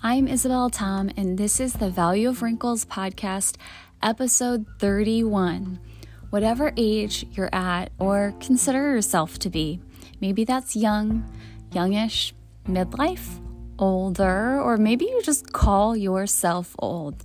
I'm 0.00 0.28
Isabel 0.28 0.70
Tom, 0.70 1.10
and 1.16 1.36
this 1.36 1.58
is 1.58 1.72
the 1.72 1.90
Value 1.90 2.28
of 2.28 2.40
Wrinkles 2.40 2.84
podcast, 2.84 3.56
episode 4.00 4.64
31. 4.78 5.80
Whatever 6.30 6.72
age 6.76 7.26
you're 7.32 7.52
at 7.52 7.90
or 7.98 8.32
consider 8.38 8.92
yourself 8.94 9.40
to 9.40 9.50
be, 9.50 9.80
maybe 10.20 10.44
that's 10.44 10.76
young, 10.76 11.28
youngish, 11.72 12.32
midlife, 12.68 13.40
older, 13.80 14.60
or 14.60 14.76
maybe 14.76 15.04
you 15.04 15.20
just 15.20 15.52
call 15.52 15.96
yourself 15.96 16.76
old. 16.78 17.24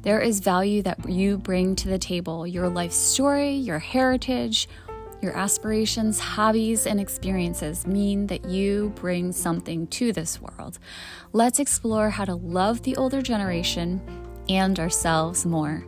There 0.00 0.20
is 0.20 0.40
value 0.40 0.80
that 0.84 1.06
you 1.10 1.36
bring 1.36 1.76
to 1.76 1.88
the 1.88 1.98
table 1.98 2.46
your 2.46 2.70
life 2.70 2.92
story, 2.92 3.50
your 3.50 3.80
heritage, 3.80 4.66
your 5.20 5.36
aspirations, 5.36 6.18
hobbies, 6.18 6.86
and 6.86 7.00
experiences 7.00 7.86
mean 7.86 8.26
that 8.28 8.44
you 8.44 8.92
bring 8.96 9.32
something 9.32 9.86
to 9.88 10.12
this 10.12 10.40
world. 10.40 10.78
Let's 11.32 11.58
explore 11.58 12.10
how 12.10 12.24
to 12.24 12.34
love 12.34 12.82
the 12.82 12.96
older 12.96 13.22
generation 13.22 14.00
and 14.48 14.78
ourselves 14.78 15.44
more. 15.44 15.84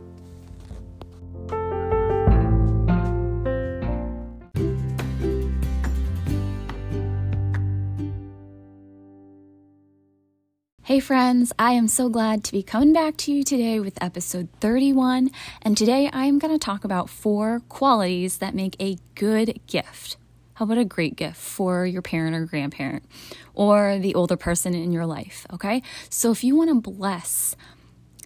Hey 10.91 10.99
friends, 10.99 11.53
I 11.57 11.71
am 11.71 11.87
so 11.87 12.09
glad 12.09 12.43
to 12.43 12.51
be 12.51 12.61
coming 12.61 12.91
back 12.91 13.15
to 13.19 13.31
you 13.31 13.45
today 13.45 13.79
with 13.79 13.97
episode 14.03 14.49
31. 14.59 15.31
And 15.61 15.77
today 15.77 16.09
I 16.11 16.25
am 16.25 16.37
going 16.37 16.53
to 16.53 16.59
talk 16.59 16.83
about 16.83 17.09
four 17.09 17.61
qualities 17.69 18.39
that 18.39 18.53
make 18.53 18.75
a 18.77 18.97
good 19.15 19.61
gift. 19.67 20.17
How 20.55 20.65
about 20.65 20.79
a 20.79 20.83
great 20.83 21.15
gift 21.15 21.37
for 21.37 21.85
your 21.85 22.01
parent 22.01 22.35
or 22.35 22.43
grandparent 22.43 23.05
or 23.53 23.99
the 23.99 24.13
older 24.15 24.35
person 24.35 24.73
in 24.75 24.91
your 24.91 25.05
life? 25.05 25.47
Okay. 25.53 25.81
So 26.09 26.29
if 26.29 26.43
you 26.43 26.57
want 26.57 26.71
to 26.71 26.91
bless 26.91 27.55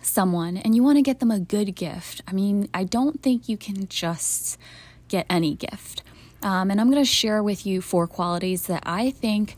someone 0.01 0.57
and 0.57 0.75
you 0.75 0.81
want 0.81 0.97
to 0.97 1.03
get 1.03 1.19
them 1.19 1.29
a 1.29 1.39
good 1.39 1.75
gift, 1.75 2.21
I 2.27 2.31
mean, 2.31 2.67
I 2.73 2.83
don't 2.83 3.21
think 3.21 3.47
you 3.47 3.57
can 3.57 3.87
just 3.89 4.57
get 5.07 5.27
any 5.29 5.53
gift. 5.53 6.01
Um, 6.41 6.71
and 6.71 6.81
I'm 6.81 6.89
going 6.89 7.03
to 7.03 7.07
share 7.07 7.43
with 7.43 7.67
you 7.67 7.79
four 7.79 8.07
qualities 8.07 8.65
that 8.65 8.81
I 8.87 9.11
think 9.11 9.55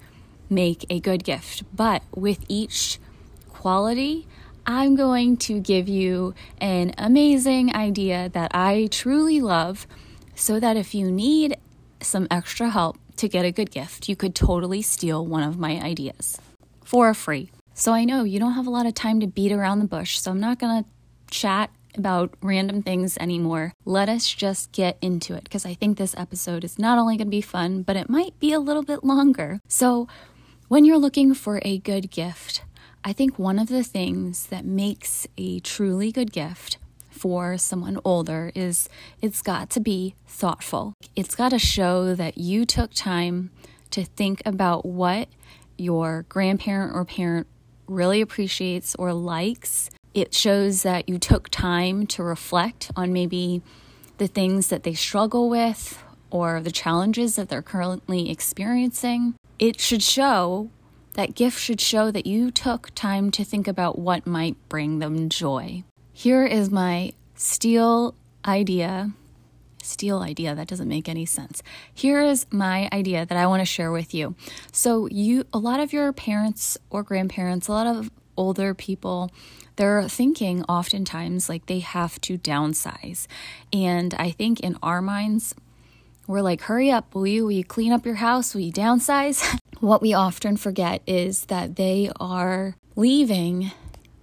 make 0.49 0.85
a 0.89 0.99
good 0.99 1.23
gift. 1.23 1.63
But 1.75 2.03
with 2.15 2.45
each 2.47 2.99
quality, 3.49 4.27
I'm 4.65 4.95
going 4.95 5.37
to 5.37 5.59
give 5.59 5.87
you 5.87 6.33
an 6.59 6.93
amazing 6.97 7.73
idea 7.75 8.29
that 8.33 8.51
I 8.53 8.87
truly 8.91 9.39
love 9.41 9.87
so 10.35 10.59
that 10.59 10.77
if 10.77 10.93
you 10.93 11.11
need 11.11 11.57
some 12.01 12.27
extra 12.29 12.69
help 12.69 12.97
to 13.17 13.27
get 13.27 13.45
a 13.45 13.51
good 13.51 13.71
gift, 13.71 14.07
you 14.07 14.15
could 14.15 14.35
totally 14.35 14.81
steal 14.81 15.25
one 15.25 15.43
of 15.43 15.57
my 15.57 15.81
ideas 15.81 16.37
for 16.83 17.13
free. 17.13 17.49
So 17.73 17.93
I 17.93 18.05
know 18.05 18.23
you 18.23 18.39
don't 18.39 18.53
have 18.53 18.67
a 18.67 18.71
lot 18.71 18.85
of 18.85 18.93
time 18.93 19.19
to 19.19 19.27
beat 19.27 19.51
around 19.51 19.79
the 19.79 19.85
bush, 19.85 20.19
so 20.19 20.31
I'm 20.31 20.39
not 20.39 20.59
going 20.59 20.83
to 20.83 20.89
chat 21.29 21.69
about 21.95 22.33
random 22.41 22.81
things 22.81 23.17
anymore. 23.17 23.73
Let 23.85 24.09
us 24.09 24.27
just 24.27 24.71
get 24.71 24.97
into 25.01 25.33
it 25.33 25.43
because 25.43 25.65
I 25.65 25.73
think 25.73 25.97
this 25.97 26.15
episode 26.17 26.63
is 26.63 26.77
not 26.77 26.97
only 26.97 27.17
going 27.17 27.27
to 27.27 27.31
be 27.31 27.41
fun, 27.41 27.81
but 27.81 27.95
it 27.95 28.09
might 28.09 28.39
be 28.39 28.53
a 28.53 28.59
little 28.59 28.83
bit 28.83 29.03
longer. 29.03 29.59
So, 29.67 30.07
when 30.67 30.83
you're 30.83 30.97
looking 30.97 31.33
for 31.33 31.61
a 31.63 31.77
good 31.77 32.11
gift, 32.11 32.61
I 33.03 33.13
think 33.13 33.39
one 33.39 33.57
of 33.57 33.69
the 33.69 33.83
things 33.83 34.47
that 34.47 34.65
makes 34.65 35.25
a 35.37 35.59
truly 35.61 36.11
good 36.11 36.33
gift 36.33 36.77
for 37.09 37.57
someone 37.57 37.97
older 38.03 38.51
is 38.53 38.89
it's 39.21 39.41
got 39.41 39.69
to 39.71 39.79
be 39.79 40.15
thoughtful. 40.27 40.93
It's 41.15 41.35
got 41.35 41.49
to 41.49 41.59
show 41.59 42.15
that 42.15 42.37
you 42.37 42.65
took 42.65 42.93
time 42.93 43.49
to 43.91 44.03
think 44.03 44.41
about 44.45 44.85
what 44.85 45.29
your 45.77 46.25
grandparent 46.27 46.93
or 46.93 47.05
parent 47.05 47.47
really 47.87 48.19
appreciates 48.19 48.93
or 48.95 49.13
likes. 49.13 49.89
It 50.13 50.33
shows 50.33 50.83
that 50.83 51.07
you 51.07 51.17
took 51.17 51.47
time 51.47 52.05
to 52.07 52.23
reflect 52.23 52.91
on 52.93 53.13
maybe 53.13 53.61
the 54.17 54.27
things 54.27 54.67
that 54.67 54.83
they 54.83 54.95
struggle 54.95 55.49
with 55.49 56.03
or 56.29 56.59
the 56.59 56.71
challenges 56.71 57.37
that 57.37 57.47
they're 57.47 57.61
currently 57.61 58.29
experiencing 58.29 59.35
it 59.59 59.79
should 59.79 60.03
show 60.03 60.69
that 61.17 61.33
gift 61.33 61.59
should 61.59 61.81
show 61.81 62.11
that 62.11 62.27
you 62.27 62.51
took 62.51 62.93
time 62.93 63.31
to 63.31 63.43
think 63.43 63.67
about 63.67 63.97
what 63.97 64.27
might 64.27 64.55
bring 64.69 64.99
them 64.99 65.29
joy. 65.29 65.83
Here 66.13 66.45
is 66.45 66.69
my 66.69 67.13
steal 67.33 68.13
idea. 68.45 69.11
Steal 69.81 70.19
idea, 70.19 70.53
that 70.53 70.67
doesn't 70.67 70.87
make 70.87 71.09
any 71.09 71.25
sense. 71.25 71.63
Here 71.91 72.21
is 72.21 72.45
my 72.51 72.87
idea 72.93 73.25
that 73.25 73.37
I 73.37 73.47
want 73.47 73.61
to 73.61 73.65
share 73.65 73.91
with 73.91 74.13
you. 74.13 74.35
So, 74.71 75.07
you, 75.07 75.45
a 75.51 75.57
lot 75.57 75.79
of 75.79 75.91
your 75.91 76.13
parents 76.13 76.77
or 76.91 77.01
grandparents, 77.01 77.67
a 77.67 77.71
lot 77.71 77.87
of 77.87 78.11
older 78.35 78.75
people, 78.75 79.31
they're 79.75 80.07
thinking 80.07 80.63
oftentimes 80.65 81.49
like 81.49 81.65
they 81.65 81.79
have 81.79 82.21
to 82.21 82.37
downsize. 82.37 83.25
And 83.73 84.13
I 84.15 84.29
think 84.29 84.59
in 84.59 84.77
our 84.83 85.01
minds, 85.01 85.55
we're 86.27 86.41
like, 86.41 86.61
hurry 86.61 86.91
up, 86.91 87.15
will 87.15 87.25
you? 87.25 87.45
Will 87.45 87.53
you 87.53 87.63
clean 87.63 87.91
up 87.91 88.05
your 88.05 88.15
house? 88.15 88.53
Will 88.53 88.61
you 88.61 88.71
downsize? 88.71 89.59
what 89.79 90.01
we 90.01 90.13
often 90.13 90.57
forget 90.57 91.01
is 91.07 91.45
that 91.45 91.77
they 91.77 92.11
are 92.19 92.75
leaving 92.95 93.71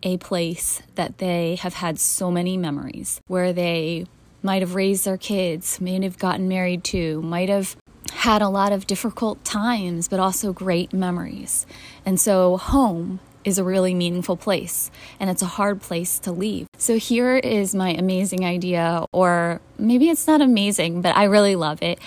a 0.03 0.19
place 0.19 0.83
that 0.97 1.19
they 1.19 1.57
have 1.57 1.75
had 1.75 1.99
so 1.99 2.31
many 2.31 2.57
memories, 2.57 3.21
where 3.27 3.53
they 3.53 4.07
might 4.43 4.61
have 4.61 4.75
raised 4.75 5.07
their 5.07 5.17
kids, 5.17 5.81
might 5.81 6.03
have 6.03 6.19
gotten 6.19 6.47
married 6.47 6.85
to, 6.85 7.23
might 7.23 7.49
have 7.49 7.77
had 8.13 8.43
a 8.43 8.49
lot 8.49 8.71
of 8.71 8.87
difficult 8.87 9.43
times, 9.45 10.07
but 10.09 10.21
also 10.21 10.53
great 10.53 10.93
memories. 10.93 11.67
And 12.05 12.21
so, 12.21 12.59
home 12.59 13.21
is 13.45 13.59
a 13.59 13.65
really 13.65 13.95
meaningful 13.95 14.37
place 14.37 14.91
and 15.21 15.31
it's 15.31 15.43
a 15.43 15.47
hard 15.47 15.81
place 15.81 16.19
to 16.21 16.33
leave. 16.33 16.67
So 16.79 16.99
here 16.99 17.37
is 17.37 17.75
my 17.75 17.91
amazing 17.91 18.45
idea, 18.45 19.05
or 19.13 19.61
maybe 19.79 20.09
it's 20.09 20.27
not 20.27 20.41
amazing, 20.41 21.03
but 21.03 21.17
I 21.17 21.25
really 21.25 21.57
love 21.57 21.83
it. 21.83 21.99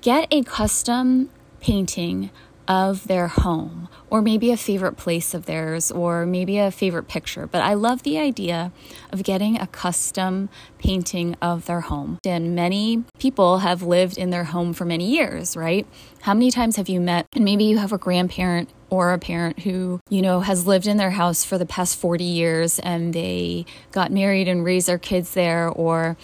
Get 0.00 0.28
a 0.30 0.42
custom 0.42 1.30
painting 1.60 2.30
of 2.66 3.06
their 3.06 3.28
home, 3.28 3.88
or 4.10 4.22
maybe 4.22 4.50
a 4.50 4.56
favorite 4.56 4.96
place 4.96 5.34
of 5.34 5.46
theirs, 5.46 5.90
or 5.90 6.24
maybe 6.24 6.58
a 6.58 6.70
favorite 6.70 7.08
picture. 7.08 7.46
But 7.46 7.62
I 7.62 7.74
love 7.74 8.02
the 8.02 8.18
idea 8.18 8.72
of 9.12 9.22
getting 9.22 9.60
a 9.60 9.66
custom 9.66 10.48
painting 10.78 11.36
of 11.42 11.66
their 11.66 11.80
home. 11.80 12.18
And 12.24 12.54
many 12.54 13.04
people 13.18 13.58
have 13.58 13.82
lived 13.82 14.16
in 14.16 14.30
their 14.30 14.44
home 14.44 14.72
for 14.72 14.84
many 14.84 15.10
years, 15.10 15.56
right? 15.56 15.86
How 16.22 16.34
many 16.34 16.50
times 16.50 16.76
have 16.76 16.88
you 16.88 17.00
met, 17.00 17.26
and 17.34 17.44
maybe 17.44 17.64
you 17.64 17.78
have 17.78 17.92
a 17.92 17.98
grandparent 17.98 18.70
or 18.90 19.12
a 19.12 19.18
parent 19.18 19.60
who, 19.60 20.00
you 20.08 20.22
know, 20.22 20.40
has 20.40 20.66
lived 20.66 20.86
in 20.86 20.96
their 20.96 21.10
house 21.10 21.44
for 21.44 21.58
the 21.58 21.66
past 21.66 21.98
40 21.98 22.24
years 22.24 22.78
and 22.78 23.12
they 23.12 23.66
got 23.90 24.12
married 24.12 24.46
and 24.46 24.64
raised 24.64 24.86
their 24.86 24.98
kids 24.98 25.34
there, 25.34 25.68
or 25.68 26.16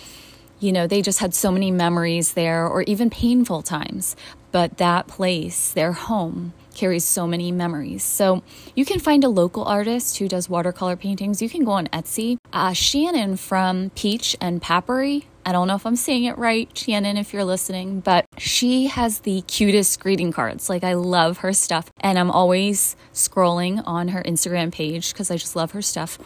you 0.60 0.72
know, 0.72 0.86
they 0.86 1.00
just 1.00 1.20
had 1.20 1.34
so 1.34 1.50
many 1.50 1.70
memories 1.70 2.34
there, 2.34 2.66
or 2.66 2.82
even 2.82 3.08
painful 3.08 3.62
times. 3.62 4.14
But 4.52 4.78
that 4.78 5.06
place, 5.06 5.72
their 5.72 5.92
home, 5.92 6.52
carries 6.74 7.04
so 7.04 7.26
many 7.26 7.52
memories. 7.52 8.02
So 8.02 8.42
you 8.74 8.84
can 8.84 9.00
find 9.00 9.22
a 9.24 9.28
local 9.28 9.64
artist 9.64 10.18
who 10.18 10.28
does 10.28 10.48
watercolor 10.48 10.96
paintings. 10.96 11.42
You 11.42 11.48
can 11.48 11.64
go 11.64 11.72
on 11.72 11.88
Etsy. 11.88 12.38
Uh, 12.52 12.72
Shannon 12.72 13.36
from 13.36 13.90
Peach 13.90 14.36
and 14.40 14.62
Paperie. 14.62 15.26
I 15.44 15.52
don't 15.52 15.68
know 15.68 15.74
if 15.74 15.86
I'm 15.86 15.96
saying 15.96 16.24
it 16.24 16.36
right, 16.36 16.68
Shannon, 16.76 17.16
if 17.16 17.32
you're 17.32 17.44
listening, 17.44 18.00
but 18.00 18.26
she 18.36 18.86
has 18.88 19.20
the 19.20 19.40
cutest 19.42 19.98
greeting 19.98 20.32
cards. 20.32 20.68
Like, 20.68 20.84
I 20.84 20.92
love 20.94 21.38
her 21.38 21.52
stuff. 21.52 21.90
And 22.00 22.18
I'm 22.18 22.30
always 22.30 22.94
scrolling 23.14 23.82
on 23.86 24.08
her 24.08 24.22
Instagram 24.22 24.70
page 24.70 25.12
because 25.12 25.30
I 25.30 25.36
just 25.36 25.56
love 25.56 25.72
her 25.72 25.82
stuff. 25.82 26.18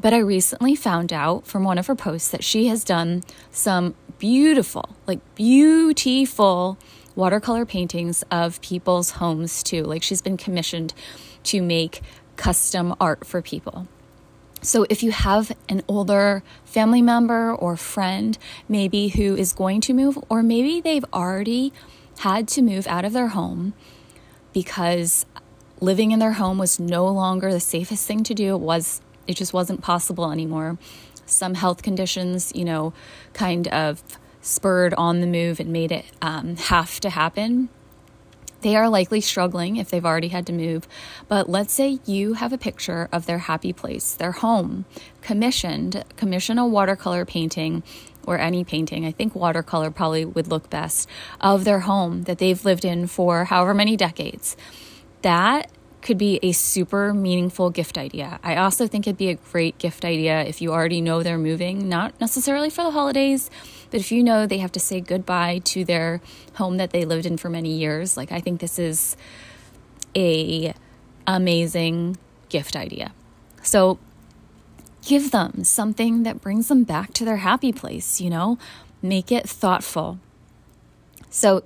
But 0.00 0.14
I 0.14 0.18
recently 0.18 0.74
found 0.76 1.12
out 1.12 1.46
from 1.46 1.64
one 1.64 1.78
of 1.78 1.88
her 1.88 1.94
posts 1.94 2.28
that 2.30 2.44
she 2.44 2.68
has 2.68 2.84
done 2.84 3.22
some 3.50 3.94
beautiful, 4.18 4.96
like 5.06 5.20
beautiful 5.34 6.78
watercolor 7.20 7.66
paintings 7.66 8.24
of 8.30 8.60
people's 8.62 9.10
homes 9.12 9.62
too. 9.62 9.84
Like 9.84 10.02
she's 10.02 10.22
been 10.22 10.36
commissioned 10.36 10.94
to 11.44 11.62
make 11.62 12.00
custom 12.36 12.94
art 13.00 13.26
for 13.26 13.42
people. 13.42 13.86
So, 14.62 14.84
if 14.90 15.02
you 15.02 15.10
have 15.10 15.52
an 15.70 15.82
older 15.88 16.42
family 16.64 17.00
member 17.00 17.54
or 17.54 17.76
friend, 17.76 18.36
maybe 18.68 19.08
who 19.08 19.34
is 19.34 19.54
going 19.54 19.80
to 19.82 19.94
move, 19.94 20.18
or 20.28 20.42
maybe 20.42 20.82
they've 20.82 21.04
already 21.14 21.72
had 22.18 22.46
to 22.48 22.62
move 22.62 22.86
out 22.86 23.06
of 23.06 23.14
their 23.14 23.28
home 23.28 23.72
because 24.52 25.24
living 25.80 26.10
in 26.10 26.18
their 26.18 26.32
home 26.32 26.58
was 26.58 26.78
no 26.78 27.08
longer 27.08 27.50
the 27.50 27.60
safest 27.60 28.06
thing 28.06 28.22
to 28.24 28.34
do, 28.34 28.54
it 28.54 28.60
was 28.60 29.00
it 29.26 29.36
just 29.36 29.54
wasn't 29.54 29.80
possible 29.80 30.30
anymore. 30.30 30.78
Some 31.24 31.54
health 31.54 31.82
conditions, 31.82 32.52
you 32.54 32.64
know, 32.64 32.92
kind 33.32 33.68
of 33.68 34.02
spurred 34.40 34.94
on 34.94 35.20
the 35.20 35.26
move 35.26 35.60
and 35.60 35.70
made 35.70 35.92
it 35.92 36.06
um, 36.22 36.56
have 36.56 37.00
to 37.00 37.10
happen. 37.10 37.68
They 38.62 38.76
are 38.76 38.90
likely 38.90 39.20
struggling 39.20 39.76
if 39.76 39.88
they've 39.90 40.04
already 40.04 40.28
had 40.28 40.46
to 40.46 40.52
move. 40.52 40.86
But 41.28 41.48
let's 41.48 41.72
say 41.72 41.98
you 42.04 42.34
have 42.34 42.52
a 42.52 42.58
picture 42.58 43.08
of 43.10 43.26
their 43.26 43.38
happy 43.38 43.72
place, 43.72 44.12
their 44.12 44.32
home, 44.32 44.84
commissioned, 45.22 46.04
commission 46.16 46.58
a 46.58 46.66
watercolor 46.66 47.24
painting 47.24 47.82
or 48.26 48.38
any 48.38 48.64
painting. 48.64 49.06
I 49.06 49.12
think 49.12 49.34
watercolor 49.34 49.90
probably 49.90 50.24
would 50.24 50.48
look 50.48 50.68
best 50.68 51.08
of 51.40 51.64
their 51.64 51.80
home 51.80 52.24
that 52.24 52.38
they've 52.38 52.62
lived 52.64 52.84
in 52.84 53.06
for 53.06 53.46
however 53.46 53.72
many 53.72 53.96
decades. 53.96 54.56
That 55.22 55.70
could 56.02 56.18
be 56.18 56.38
a 56.42 56.52
super 56.52 57.12
meaningful 57.12 57.70
gift 57.70 57.98
idea. 57.98 58.40
I 58.42 58.56
also 58.56 58.86
think 58.86 59.06
it'd 59.06 59.18
be 59.18 59.28
a 59.28 59.34
great 59.34 59.78
gift 59.78 60.04
idea 60.04 60.42
if 60.42 60.62
you 60.62 60.72
already 60.72 61.00
know 61.00 61.22
they're 61.22 61.38
moving, 61.38 61.88
not 61.88 62.18
necessarily 62.20 62.70
for 62.70 62.84
the 62.84 62.90
holidays, 62.90 63.50
but 63.90 64.00
if 64.00 64.12
you 64.12 64.22
know 64.22 64.46
they 64.46 64.58
have 64.58 64.72
to 64.72 64.80
say 64.80 65.00
goodbye 65.00 65.60
to 65.64 65.84
their 65.84 66.20
home 66.54 66.76
that 66.76 66.90
they 66.90 67.04
lived 67.04 67.26
in 67.26 67.36
for 67.36 67.48
many 67.48 67.72
years. 67.72 68.16
Like 68.16 68.32
I 68.32 68.40
think 68.40 68.60
this 68.60 68.78
is 68.78 69.16
a 70.16 70.74
amazing 71.26 72.16
gift 72.48 72.76
idea. 72.76 73.12
So 73.62 73.98
give 75.02 75.30
them 75.30 75.64
something 75.64 76.22
that 76.24 76.40
brings 76.40 76.68
them 76.68 76.84
back 76.84 77.12
to 77.14 77.24
their 77.24 77.38
happy 77.38 77.72
place, 77.72 78.20
you 78.20 78.30
know? 78.30 78.58
Make 79.02 79.32
it 79.32 79.48
thoughtful. 79.48 80.18
So, 81.32 81.60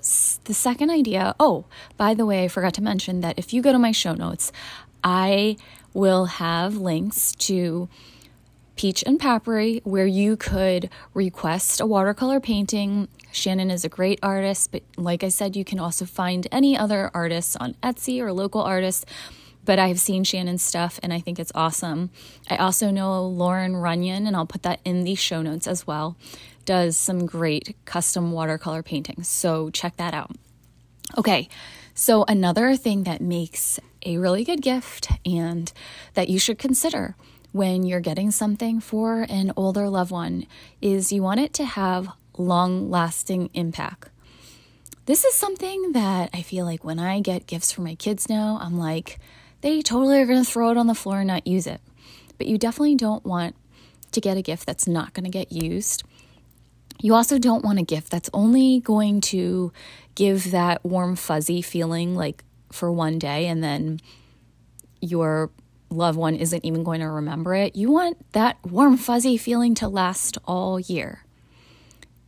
the 0.44 0.52
second 0.52 0.90
idea 0.90 1.34
oh, 1.40 1.64
by 1.96 2.12
the 2.12 2.26
way, 2.26 2.44
I 2.44 2.48
forgot 2.48 2.74
to 2.74 2.82
mention 2.82 3.22
that 3.22 3.38
if 3.38 3.54
you 3.54 3.62
go 3.62 3.72
to 3.72 3.78
my 3.78 3.92
show 3.92 4.12
notes, 4.12 4.52
I 5.02 5.56
will 5.94 6.26
have 6.26 6.76
links 6.76 7.32
to 7.36 7.88
Peach 8.76 9.04
and 9.06 9.20
Paperie 9.20 9.80
where 9.84 10.06
you 10.06 10.36
could 10.36 10.90
request 11.12 11.80
a 11.80 11.86
watercolor 11.86 12.40
painting. 12.40 13.08
Shannon 13.32 13.70
is 13.70 13.84
a 13.84 13.88
great 13.88 14.18
artist, 14.22 14.72
but 14.72 14.82
like 14.96 15.22
I 15.24 15.28
said, 15.28 15.56
you 15.56 15.64
can 15.64 15.78
also 15.78 16.04
find 16.04 16.46
any 16.50 16.76
other 16.76 17.10
artists 17.14 17.56
on 17.56 17.74
Etsy 17.82 18.20
or 18.20 18.32
local 18.32 18.62
artists. 18.62 19.04
But 19.64 19.78
I've 19.78 19.98
seen 19.98 20.24
Shannon's 20.24 20.62
stuff 20.62 21.00
and 21.02 21.12
I 21.12 21.20
think 21.20 21.38
it's 21.38 21.52
awesome. 21.54 22.10
I 22.50 22.56
also 22.56 22.90
know 22.90 23.24
Lauren 23.26 23.76
Runyon, 23.76 24.26
and 24.26 24.36
I'll 24.36 24.44
put 24.44 24.62
that 24.64 24.80
in 24.84 25.04
the 25.04 25.14
show 25.14 25.40
notes 25.40 25.66
as 25.66 25.86
well 25.86 26.16
does 26.64 26.96
some 26.96 27.26
great 27.26 27.76
custom 27.84 28.32
watercolor 28.32 28.82
paintings. 28.82 29.28
So 29.28 29.70
check 29.70 29.96
that 29.96 30.14
out. 30.14 30.32
Okay, 31.16 31.48
so 31.94 32.24
another 32.26 32.76
thing 32.76 33.04
that 33.04 33.20
makes 33.20 33.78
a 34.04 34.18
really 34.18 34.44
good 34.44 34.62
gift 34.62 35.08
and 35.24 35.72
that 36.14 36.28
you 36.28 36.38
should 36.38 36.58
consider 36.58 37.16
when 37.54 37.84
you're 37.84 38.00
getting 38.00 38.30
something 38.30 38.80
for 38.80 39.22
an 39.28 39.52
older 39.56 39.88
loved 39.88 40.10
one 40.10 40.46
is 40.82 41.12
you 41.12 41.22
want 41.22 41.38
it 41.38 41.54
to 41.54 41.64
have 41.64 42.08
long 42.36 42.90
lasting 42.90 43.48
impact. 43.54 44.10
This 45.06 45.24
is 45.24 45.34
something 45.34 45.92
that 45.92 46.30
I 46.34 46.42
feel 46.42 46.64
like 46.64 46.84
when 46.84 46.98
I 46.98 47.20
get 47.20 47.46
gifts 47.46 47.70
for 47.72 47.82
my 47.82 47.94
kids 47.94 48.28
now, 48.28 48.58
I'm 48.60 48.76
like, 48.76 49.18
they 49.60 49.80
totally 49.82 50.20
are 50.20 50.26
going 50.26 50.44
to 50.44 50.50
throw 50.50 50.70
it 50.70 50.76
on 50.76 50.88
the 50.88 50.94
floor 50.94 51.20
and 51.20 51.28
not 51.28 51.46
use 51.46 51.66
it. 51.66 51.80
But 52.38 52.48
you 52.48 52.58
definitely 52.58 52.96
don't 52.96 53.24
want 53.24 53.54
to 54.12 54.20
get 54.20 54.36
a 54.36 54.42
gift 54.42 54.66
that's 54.66 54.88
not 54.88 55.14
going 55.14 55.24
to 55.24 55.30
get 55.30 55.52
used 55.52 56.02
you 57.00 57.14
also 57.14 57.38
don't 57.38 57.64
want 57.64 57.78
a 57.78 57.82
gift 57.82 58.10
that's 58.10 58.30
only 58.32 58.80
going 58.80 59.20
to 59.20 59.72
give 60.14 60.52
that 60.52 60.82
warm, 60.84 61.16
fuzzy 61.16 61.60
feeling 61.60 62.14
like 62.14 62.42
for 62.72 62.90
one 62.90 63.18
day 63.18 63.46
and 63.46 63.62
then 63.62 64.00
your 65.00 65.50
loved 65.94 66.18
one 66.18 66.34
isn't 66.36 66.64
even 66.64 66.84
going 66.84 67.00
to 67.00 67.08
remember 67.08 67.54
it. 67.54 67.76
You 67.76 67.90
want 67.90 68.32
that 68.32 68.58
warm, 68.64 68.96
fuzzy 68.96 69.36
feeling 69.36 69.74
to 69.76 69.88
last 69.88 70.38
all 70.44 70.78
year. 70.78 71.24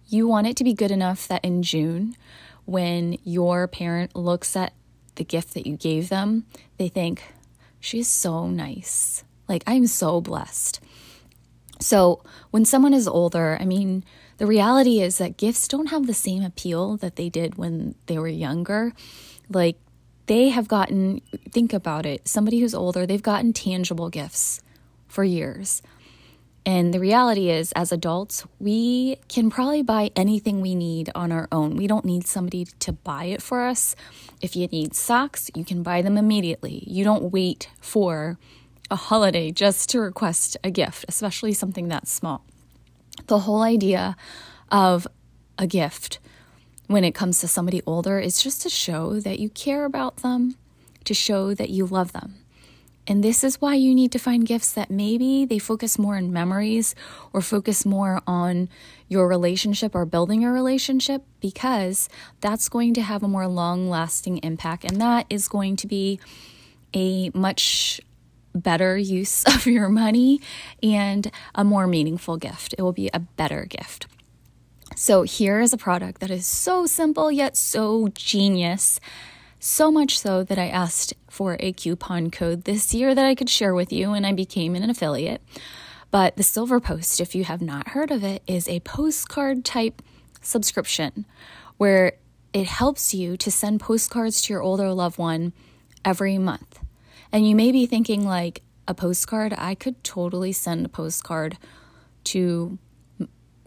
You 0.08 0.26
want 0.28 0.46
it 0.46 0.56
to 0.58 0.64
be 0.64 0.72
good 0.72 0.90
enough 0.90 1.26
that 1.28 1.44
in 1.44 1.62
June, 1.62 2.16
when 2.64 3.18
your 3.24 3.66
parent 3.66 4.14
looks 4.14 4.56
at 4.56 4.72
the 5.16 5.24
gift 5.24 5.54
that 5.54 5.66
you 5.66 5.76
gave 5.76 6.08
them, 6.08 6.46
they 6.78 6.88
think, 6.88 7.22
she's 7.80 8.08
so 8.08 8.46
nice. 8.46 9.24
Like, 9.48 9.64
I'm 9.66 9.86
so 9.86 10.20
blessed. 10.20 10.80
So, 11.80 12.22
when 12.50 12.64
someone 12.64 12.94
is 12.94 13.06
older, 13.06 13.58
I 13.60 13.64
mean, 13.64 14.04
the 14.38 14.46
reality 14.46 15.00
is 15.00 15.18
that 15.18 15.36
gifts 15.36 15.68
don't 15.68 15.90
have 15.90 16.06
the 16.06 16.14
same 16.14 16.42
appeal 16.42 16.96
that 16.98 17.16
they 17.16 17.28
did 17.28 17.56
when 17.56 17.94
they 18.06 18.18
were 18.18 18.28
younger. 18.28 18.92
Like 19.48 19.78
they 20.26 20.50
have 20.50 20.68
gotten, 20.68 21.20
think 21.50 21.72
about 21.72 22.06
it, 22.06 22.26
somebody 22.28 22.60
who's 22.60 22.74
older, 22.74 23.06
they've 23.06 23.22
gotten 23.22 23.52
tangible 23.52 24.08
gifts 24.08 24.60
for 25.08 25.24
years. 25.24 25.82
And 26.64 26.92
the 26.92 26.98
reality 26.98 27.48
is, 27.48 27.70
as 27.72 27.92
adults, 27.92 28.44
we 28.58 29.18
can 29.28 29.50
probably 29.50 29.82
buy 29.82 30.10
anything 30.16 30.60
we 30.60 30.74
need 30.74 31.10
on 31.14 31.30
our 31.30 31.46
own. 31.52 31.76
We 31.76 31.86
don't 31.86 32.04
need 32.04 32.26
somebody 32.26 32.64
to 32.80 32.92
buy 32.92 33.26
it 33.26 33.40
for 33.40 33.62
us. 33.62 33.94
If 34.42 34.56
you 34.56 34.66
need 34.66 34.96
socks, 34.96 35.48
you 35.54 35.64
can 35.64 35.84
buy 35.84 36.02
them 36.02 36.18
immediately. 36.18 36.82
You 36.86 37.04
don't 37.04 37.30
wait 37.30 37.70
for 37.80 38.36
a 38.90 38.96
holiday 38.96 39.52
just 39.52 39.88
to 39.90 40.00
request 40.00 40.56
a 40.64 40.72
gift, 40.72 41.04
especially 41.08 41.52
something 41.52 41.86
that 41.88 42.08
small 42.08 42.44
the 43.26 43.40
whole 43.40 43.62
idea 43.62 44.16
of 44.70 45.06
a 45.58 45.66
gift 45.66 46.18
when 46.86 47.04
it 47.04 47.14
comes 47.14 47.40
to 47.40 47.48
somebody 47.48 47.82
older 47.86 48.18
is 48.18 48.42
just 48.42 48.62
to 48.62 48.68
show 48.68 49.20
that 49.20 49.38
you 49.38 49.48
care 49.50 49.84
about 49.84 50.18
them, 50.18 50.56
to 51.04 51.14
show 51.14 51.54
that 51.54 51.70
you 51.70 51.86
love 51.86 52.12
them. 52.12 52.36
And 53.08 53.22
this 53.22 53.44
is 53.44 53.60
why 53.60 53.74
you 53.74 53.94
need 53.94 54.10
to 54.12 54.18
find 54.18 54.44
gifts 54.44 54.72
that 54.72 54.90
maybe 54.90 55.44
they 55.44 55.60
focus 55.60 55.98
more 55.98 56.16
on 56.16 56.32
memories 56.32 56.94
or 57.32 57.40
focus 57.40 57.86
more 57.86 58.20
on 58.26 58.68
your 59.08 59.28
relationship 59.28 59.94
or 59.94 60.04
building 60.04 60.42
your 60.42 60.52
relationship 60.52 61.22
because 61.40 62.08
that's 62.40 62.68
going 62.68 62.94
to 62.94 63.02
have 63.02 63.22
a 63.22 63.28
more 63.28 63.46
long 63.46 63.88
lasting 63.88 64.38
impact. 64.38 64.84
And 64.84 65.00
that 65.00 65.26
is 65.30 65.46
going 65.46 65.76
to 65.76 65.86
be 65.86 66.18
a 66.94 67.30
much 67.32 68.00
better 68.52 68.96
use 68.96 69.44
of 69.54 69.66
your 69.66 69.88
money 69.88 70.40
and 70.82 71.30
a 71.54 71.62
more 71.62 71.86
meaningful 71.86 72.36
gift. 72.36 72.74
It 72.76 72.82
will 72.82 72.92
be 72.92 73.08
a 73.14 73.20
better 73.20 73.66
gift. 73.66 74.08
So, 74.98 75.24
here 75.24 75.60
is 75.60 75.74
a 75.74 75.76
product 75.76 76.22
that 76.22 76.30
is 76.30 76.46
so 76.46 76.86
simple 76.86 77.30
yet 77.30 77.54
so 77.54 78.08
genius. 78.14 78.98
So 79.60 79.90
much 79.90 80.18
so 80.18 80.42
that 80.44 80.58
I 80.58 80.68
asked 80.68 81.12
for 81.28 81.58
a 81.60 81.74
coupon 81.74 82.30
code 82.30 82.64
this 82.64 82.94
year 82.94 83.14
that 83.14 83.26
I 83.26 83.34
could 83.34 83.50
share 83.50 83.74
with 83.74 83.92
you, 83.92 84.14
and 84.14 84.26
I 84.26 84.32
became 84.32 84.74
an 84.74 84.88
affiliate. 84.88 85.42
But 86.10 86.36
the 86.36 86.42
Silver 86.42 86.80
Post, 86.80 87.20
if 87.20 87.34
you 87.34 87.44
have 87.44 87.60
not 87.60 87.88
heard 87.88 88.10
of 88.10 88.24
it, 88.24 88.42
is 88.46 88.68
a 88.68 88.80
postcard 88.80 89.66
type 89.66 90.00
subscription 90.40 91.26
where 91.76 92.12
it 92.54 92.66
helps 92.66 93.12
you 93.12 93.36
to 93.36 93.50
send 93.50 93.80
postcards 93.80 94.40
to 94.42 94.54
your 94.54 94.62
older 94.62 94.94
loved 94.94 95.18
one 95.18 95.52
every 96.06 96.38
month. 96.38 96.78
And 97.30 97.46
you 97.46 97.54
may 97.54 97.70
be 97.70 97.84
thinking, 97.84 98.24
like, 98.24 98.62
a 98.88 98.94
postcard, 98.94 99.52
I 99.58 99.74
could 99.74 100.02
totally 100.02 100.52
send 100.52 100.86
a 100.86 100.88
postcard 100.88 101.58
to, 102.24 102.78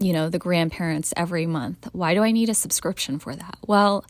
you 0.00 0.12
know, 0.12 0.28
the 0.28 0.38
grandparents 0.38 1.12
every 1.16 1.46
month. 1.46 1.88
Why 1.92 2.14
do 2.14 2.22
I 2.22 2.32
need 2.32 2.48
a 2.48 2.54
subscription 2.54 3.18
for 3.18 3.36
that? 3.36 3.58
Well, 3.66 4.04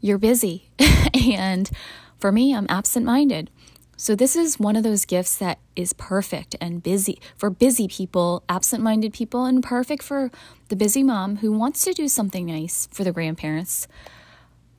you're 0.00 0.18
busy. 0.18 0.70
and 1.14 1.70
for 2.18 2.32
me, 2.32 2.54
I'm 2.54 2.66
absent 2.68 3.06
minded. 3.06 3.50
So, 3.96 4.14
this 4.14 4.36
is 4.36 4.60
one 4.60 4.76
of 4.76 4.84
those 4.84 5.04
gifts 5.04 5.36
that 5.38 5.58
is 5.74 5.92
perfect 5.92 6.54
and 6.60 6.82
busy 6.82 7.20
for 7.36 7.50
busy 7.50 7.88
people, 7.88 8.44
absent 8.48 8.82
minded 8.82 9.12
people, 9.12 9.44
and 9.44 9.62
perfect 9.62 10.04
for 10.04 10.30
the 10.68 10.76
busy 10.76 11.02
mom 11.02 11.36
who 11.38 11.50
wants 11.50 11.84
to 11.84 11.92
do 11.92 12.06
something 12.06 12.46
nice 12.46 12.88
for 12.92 13.02
the 13.02 13.10
grandparents, 13.10 13.88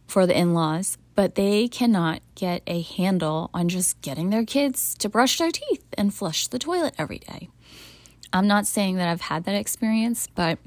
for 0.07 0.25
the 0.25 0.37
in 0.37 0.53
laws, 0.53 0.97
but 1.15 1.35
they 1.35 1.67
cannot 1.67 2.21
get 2.35 2.61
a 2.65 2.81
handle 2.81 3.49
on 3.53 3.67
just 3.67 3.99
getting 4.01 4.29
their 4.29 4.45
kids 4.45 4.95
to 4.99 5.09
brush 5.09 5.37
their 5.37 5.51
teeth 5.51 5.83
and 5.97 6.13
flush 6.13 6.47
the 6.47 6.59
toilet 6.59 6.95
every 6.97 7.19
day. 7.19 7.49
I'm 8.31 8.47
not 8.47 8.67
saying 8.67 8.97
that 8.97 9.09
I've 9.09 9.21
had 9.21 9.45
that 9.45 9.55
experience, 9.55 10.27
but 10.35 10.59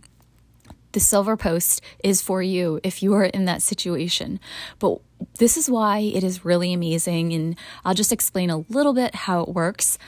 the 0.93 1.01
Silver 1.01 1.37
Post 1.37 1.81
is 2.05 2.21
for 2.21 2.43
you 2.43 2.81
if 2.83 3.03
you 3.03 3.15
are 3.15 3.25
in 3.25 3.45
that 3.47 3.63
situation. 3.63 4.41
But 4.79 4.99
this 5.39 5.57
is 5.57 5.71
why 5.71 5.99
it 5.99 6.23
is 6.23 6.45
really 6.45 6.73
amazing, 6.73 7.33
and 7.33 7.57
I'll 7.85 7.95
just 7.95 8.13
explain 8.13 8.51
a 8.51 8.59
little 8.69 8.93
bit 8.93 9.15
how 9.15 9.43
it 9.43 9.49
works. 9.49 9.99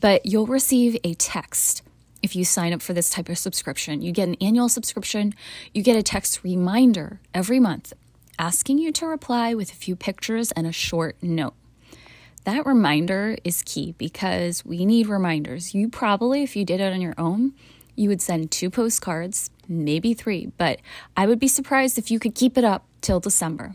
But 0.00 0.26
you'll 0.26 0.46
receive 0.46 0.96
a 1.02 1.14
text 1.14 1.82
if 2.22 2.36
you 2.36 2.44
sign 2.44 2.72
up 2.72 2.82
for 2.82 2.92
this 2.92 3.10
type 3.10 3.28
of 3.28 3.38
subscription. 3.38 4.02
You 4.02 4.12
get 4.12 4.28
an 4.28 4.36
annual 4.40 4.68
subscription, 4.68 5.34
you 5.74 5.82
get 5.82 5.96
a 5.96 6.02
text 6.02 6.44
reminder 6.44 7.20
every 7.34 7.58
month 7.58 7.92
asking 8.38 8.78
you 8.78 8.92
to 8.92 9.06
reply 9.06 9.54
with 9.54 9.72
a 9.72 9.76
few 9.76 9.96
pictures 9.96 10.52
and 10.52 10.66
a 10.66 10.72
short 10.72 11.16
note. 11.20 11.54
That 12.44 12.66
reminder 12.66 13.36
is 13.44 13.62
key 13.62 13.94
because 13.98 14.64
we 14.64 14.86
need 14.86 15.06
reminders. 15.06 15.74
You 15.74 15.88
probably, 15.88 16.42
if 16.42 16.56
you 16.56 16.64
did 16.64 16.80
it 16.80 16.92
on 16.92 17.00
your 17.00 17.14
own, 17.18 17.52
you 17.96 18.08
would 18.08 18.22
send 18.22 18.50
two 18.50 18.70
postcards, 18.70 19.50
maybe 19.66 20.14
three, 20.14 20.52
but 20.56 20.80
I 21.16 21.26
would 21.26 21.38
be 21.38 21.48
surprised 21.48 21.98
if 21.98 22.10
you 22.10 22.18
could 22.18 22.34
keep 22.34 22.56
it 22.56 22.64
up 22.64 22.86
till 23.00 23.20
December. 23.20 23.74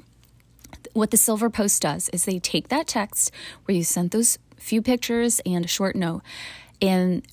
What 0.94 1.12
the 1.12 1.18
Silver 1.18 1.50
Post 1.50 1.82
does 1.82 2.10
is 2.10 2.26
they 2.26 2.40
take 2.40 2.70
that 2.70 2.88
text 2.88 3.32
where 3.66 3.76
you 3.76 3.84
sent 3.84 4.12
those 4.12 4.38
few 4.58 4.82
pictures 4.82 5.42
and 5.46 5.66
a 5.66 5.68
short 5.68 5.96
note, 5.96 6.22
and 6.82 7.26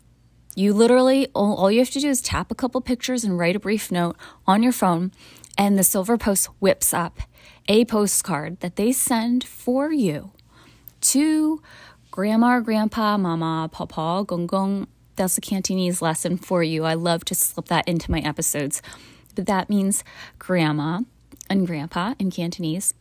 you 0.57 0.73
literally, 0.75 1.29
all, 1.35 1.55
all 1.57 1.71
you 1.71 1.79
have 1.79 1.91
to 1.91 2.01
do 2.01 2.09
is 2.09 2.21
tap 2.21 2.51
a 2.51 2.55
couple 2.55 2.81
pictures 2.81 3.23
and 3.23 3.39
write 3.39 3.57
a 3.57 3.61
brief 3.61 3.93
note 3.93 4.17
on 4.47 4.63
your 4.63 4.73
phone 4.73 5.13
and 5.57 5.79
the 5.79 5.85
Silver 5.85 6.17
Post 6.19 6.47
whips 6.59 6.93
up 6.93 7.21
a 7.69 7.85
postcard 7.85 8.59
that 8.61 8.77
they 8.77 8.93
send 8.93 9.45
for 9.45 9.93
you 9.93 10.33
to 11.11 11.63
grandma, 12.11 12.61
grandpa, 12.61 13.17
mama, 13.17 13.69
papa, 13.71 14.25
gong 14.27 14.47
gong. 14.47 14.87
That's 15.17 15.39
a 15.39 15.41
Cantonese 15.41 16.01
lesson 16.01 16.37
for 16.37 16.63
you. 16.63 16.85
I 16.85 16.95
love 16.95 17.25
to 17.27 17.35
slip 17.35 17.67
that 17.67 17.87
into 17.87 18.11
my 18.11 18.21
episodes. 18.21 18.81
But 19.35 19.47
that 19.47 19.69
means 19.69 20.03
grandma 20.39 21.01
and 21.49 21.67
grandpa 21.67 22.15
in 22.19 22.31
Cantonese, 22.31 22.95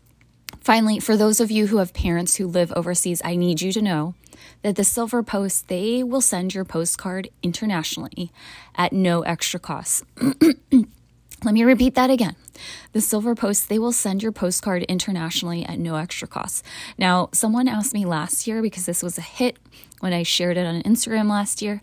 Finally, 0.59 0.99
for 0.99 1.15
those 1.15 1.39
of 1.39 1.51
you 1.51 1.67
who 1.67 1.77
have 1.77 1.93
parents 1.93 2.35
who 2.35 2.47
live 2.47 2.71
overseas, 2.75 3.21
I 3.23 3.35
need 3.35 3.61
you 3.61 3.71
to 3.71 3.81
know 3.81 4.15
that 4.61 4.75
the 4.75 4.83
Silver 4.83 5.23
Post, 5.23 5.67
they 5.67 6.03
will 6.03 6.21
send 6.21 6.53
your 6.53 6.65
postcard 6.65 7.29
internationally 7.41 8.31
at 8.75 8.93
no 8.93 9.21
extra 9.21 9.59
cost. 9.59 10.03
Let 11.43 11.53
me 11.53 11.63
repeat 11.63 11.95
that 11.95 12.09
again. 12.09 12.35
The 12.91 12.99
Silver 12.99 13.33
Post, 13.33 13.69
they 13.69 13.79
will 13.79 13.93
send 13.93 14.21
your 14.21 14.33
postcard 14.33 14.83
internationally 14.83 15.65
at 15.65 15.79
no 15.79 15.95
extra 15.95 16.27
cost. 16.27 16.65
Now, 16.97 17.29
someone 17.31 17.69
asked 17.69 17.93
me 17.93 18.05
last 18.05 18.45
year 18.45 18.61
because 18.61 18.85
this 18.85 19.01
was 19.01 19.17
a 19.17 19.21
hit 19.21 19.57
when 20.01 20.11
I 20.11 20.23
shared 20.23 20.57
it 20.57 20.65
on 20.65 20.81
Instagram 20.81 21.29
last 21.29 21.61
year, 21.61 21.81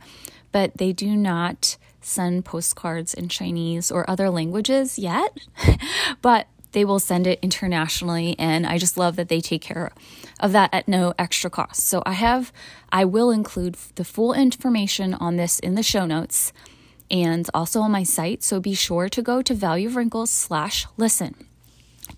but 0.52 0.76
they 0.76 0.92
do 0.92 1.16
not 1.16 1.78
send 2.02 2.44
postcards 2.44 3.14
in 3.14 3.28
Chinese 3.28 3.90
or 3.90 4.08
other 4.08 4.28
languages 4.28 4.98
yet. 4.98 5.38
but 6.22 6.48
they 6.72 6.84
will 6.84 7.00
send 7.00 7.26
it 7.26 7.38
internationally 7.40 8.36
and 8.38 8.66
i 8.66 8.76
just 8.76 8.98
love 8.98 9.16
that 9.16 9.30
they 9.30 9.40
take 9.40 9.62
care 9.62 9.90
of 10.40 10.52
that 10.52 10.68
at 10.74 10.86
no 10.86 11.14
extra 11.18 11.48
cost 11.48 11.86
so 11.86 12.02
i 12.04 12.12
have 12.12 12.52
i 12.92 13.02
will 13.02 13.30
include 13.30 13.76
the 13.94 14.04
full 14.04 14.34
information 14.34 15.14
on 15.14 15.36
this 15.36 15.58
in 15.60 15.74
the 15.74 15.82
show 15.82 16.04
notes 16.04 16.52
and 17.10 17.48
also 17.54 17.80
on 17.80 17.90
my 17.90 18.02
site 18.02 18.42
so 18.42 18.60
be 18.60 18.74
sure 18.74 19.08
to 19.08 19.22
go 19.22 19.42
to 19.42 19.54
value 19.54 19.88
of 19.88 19.96
wrinkles 19.96 20.30
slash 20.30 20.86
listen 20.96 21.34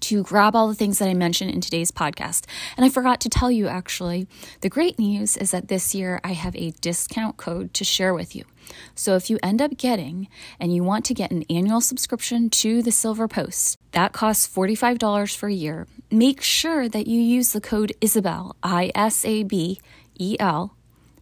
to 0.00 0.22
grab 0.22 0.54
all 0.54 0.68
the 0.68 0.74
things 0.74 0.98
that 0.98 1.08
I 1.08 1.14
mentioned 1.14 1.50
in 1.50 1.60
today's 1.60 1.90
podcast. 1.90 2.44
And 2.76 2.84
I 2.84 2.90
forgot 2.90 3.20
to 3.22 3.28
tell 3.28 3.50
you 3.50 3.68
actually, 3.68 4.26
the 4.60 4.68
great 4.68 4.98
news 4.98 5.36
is 5.36 5.50
that 5.50 5.68
this 5.68 5.94
year 5.94 6.20
I 6.22 6.32
have 6.32 6.54
a 6.56 6.72
discount 6.80 7.36
code 7.36 7.74
to 7.74 7.84
share 7.84 8.14
with 8.14 8.36
you. 8.36 8.44
So 8.94 9.16
if 9.16 9.30
you 9.30 9.38
end 9.42 9.62
up 9.62 9.78
getting 9.78 10.28
and 10.60 10.74
you 10.74 10.84
want 10.84 11.04
to 11.06 11.14
get 11.14 11.30
an 11.30 11.44
annual 11.48 11.80
subscription 11.80 12.50
to 12.50 12.82
the 12.82 12.92
Silver 12.92 13.26
Post, 13.26 13.78
that 13.92 14.12
costs 14.12 14.46
$45 14.46 15.34
for 15.34 15.48
a 15.48 15.52
year. 15.52 15.86
Make 16.10 16.42
sure 16.42 16.88
that 16.88 17.06
you 17.06 17.20
use 17.20 17.52
the 17.52 17.60
code 17.60 17.92
Isabel, 18.00 18.56
I 18.62 18.90
S 18.94 19.24
A 19.24 19.42
B 19.42 19.80
E 20.18 20.36
L, 20.38 20.76